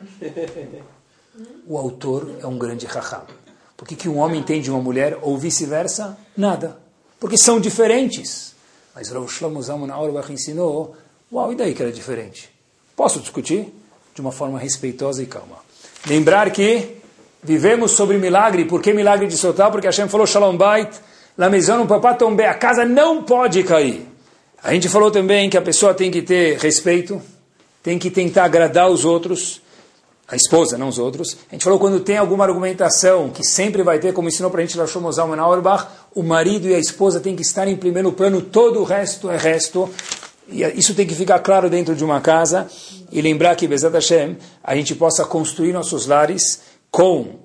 [1.68, 3.26] O autor é um grande raham.
[3.78, 6.18] Por que, que um homem entende uma mulher ou vice-versa?
[6.38, 6.80] Nada.
[7.20, 8.54] Porque são diferentes.
[8.94, 10.96] Mas Rav Shlomo Zalman Auerbach ensinou,
[11.32, 12.50] uau, e daí que era diferente?
[12.96, 13.74] Posso discutir?
[14.22, 15.58] De uma forma respeitosa e calma.
[16.06, 16.98] Lembrar que
[17.42, 18.66] vivemos sobre milagre.
[18.66, 19.72] Por que milagre de soltar?
[19.72, 20.92] Porque Hashem falou, Shalom Bait,
[21.36, 24.08] la maison não peut tomber, a casa não pode cair.
[24.64, 27.20] A gente falou também que a pessoa tem que ter respeito,
[27.82, 29.60] tem que tentar agradar os outros.
[30.28, 31.36] a esposa, não os outros.
[31.50, 34.66] A gente falou quando tem alguma argumentação que sempre vai ter, como ensinou para a
[34.66, 38.40] gente Lashon Mozalman Auerbach, o marido e a esposa têm que estar em primeiro plano,
[38.40, 39.90] todo o resto é resto.
[40.52, 42.68] E isso tem que ficar claro dentro de uma casa
[43.12, 47.40] e lembrar que, Bezat Hashem, a gente possa construir nossos lares com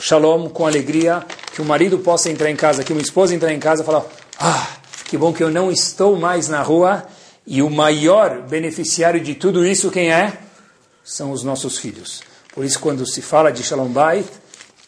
[0.00, 3.58] shalom, com alegria, que o marido possa entrar em casa, que uma esposa entrar em
[3.58, 4.04] casa e falar,
[4.38, 4.68] ah,
[5.04, 7.04] que bom que eu não estou mais na rua,
[7.46, 10.34] e o maior beneficiário de tudo isso, quem é?
[11.02, 12.22] São os nossos filhos.
[12.54, 14.28] Por isso, quando se fala de Shalom Bait,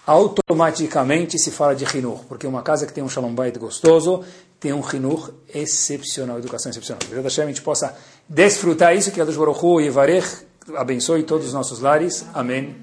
[0.07, 4.23] automaticamente se fala de Hinur, porque uma casa que tem um Shalom Bait gostoso,
[4.61, 7.01] tem um Hinur excepcional, educação excepcional.
[7.01, 7.97] Que a gente possa
[8.29, 10.47] desfrutar isso, que a Deus Baruch Hu e Varech
[10.77, 12.25] abençoe todos os nossos lares.
[12.35, 12.77] Amém.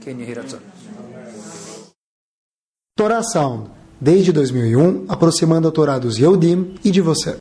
[2.97, 3.69] Torá Sound,
[4.01, 7.37] desde 2001, aproximando a Torá dos Yehudim e de você.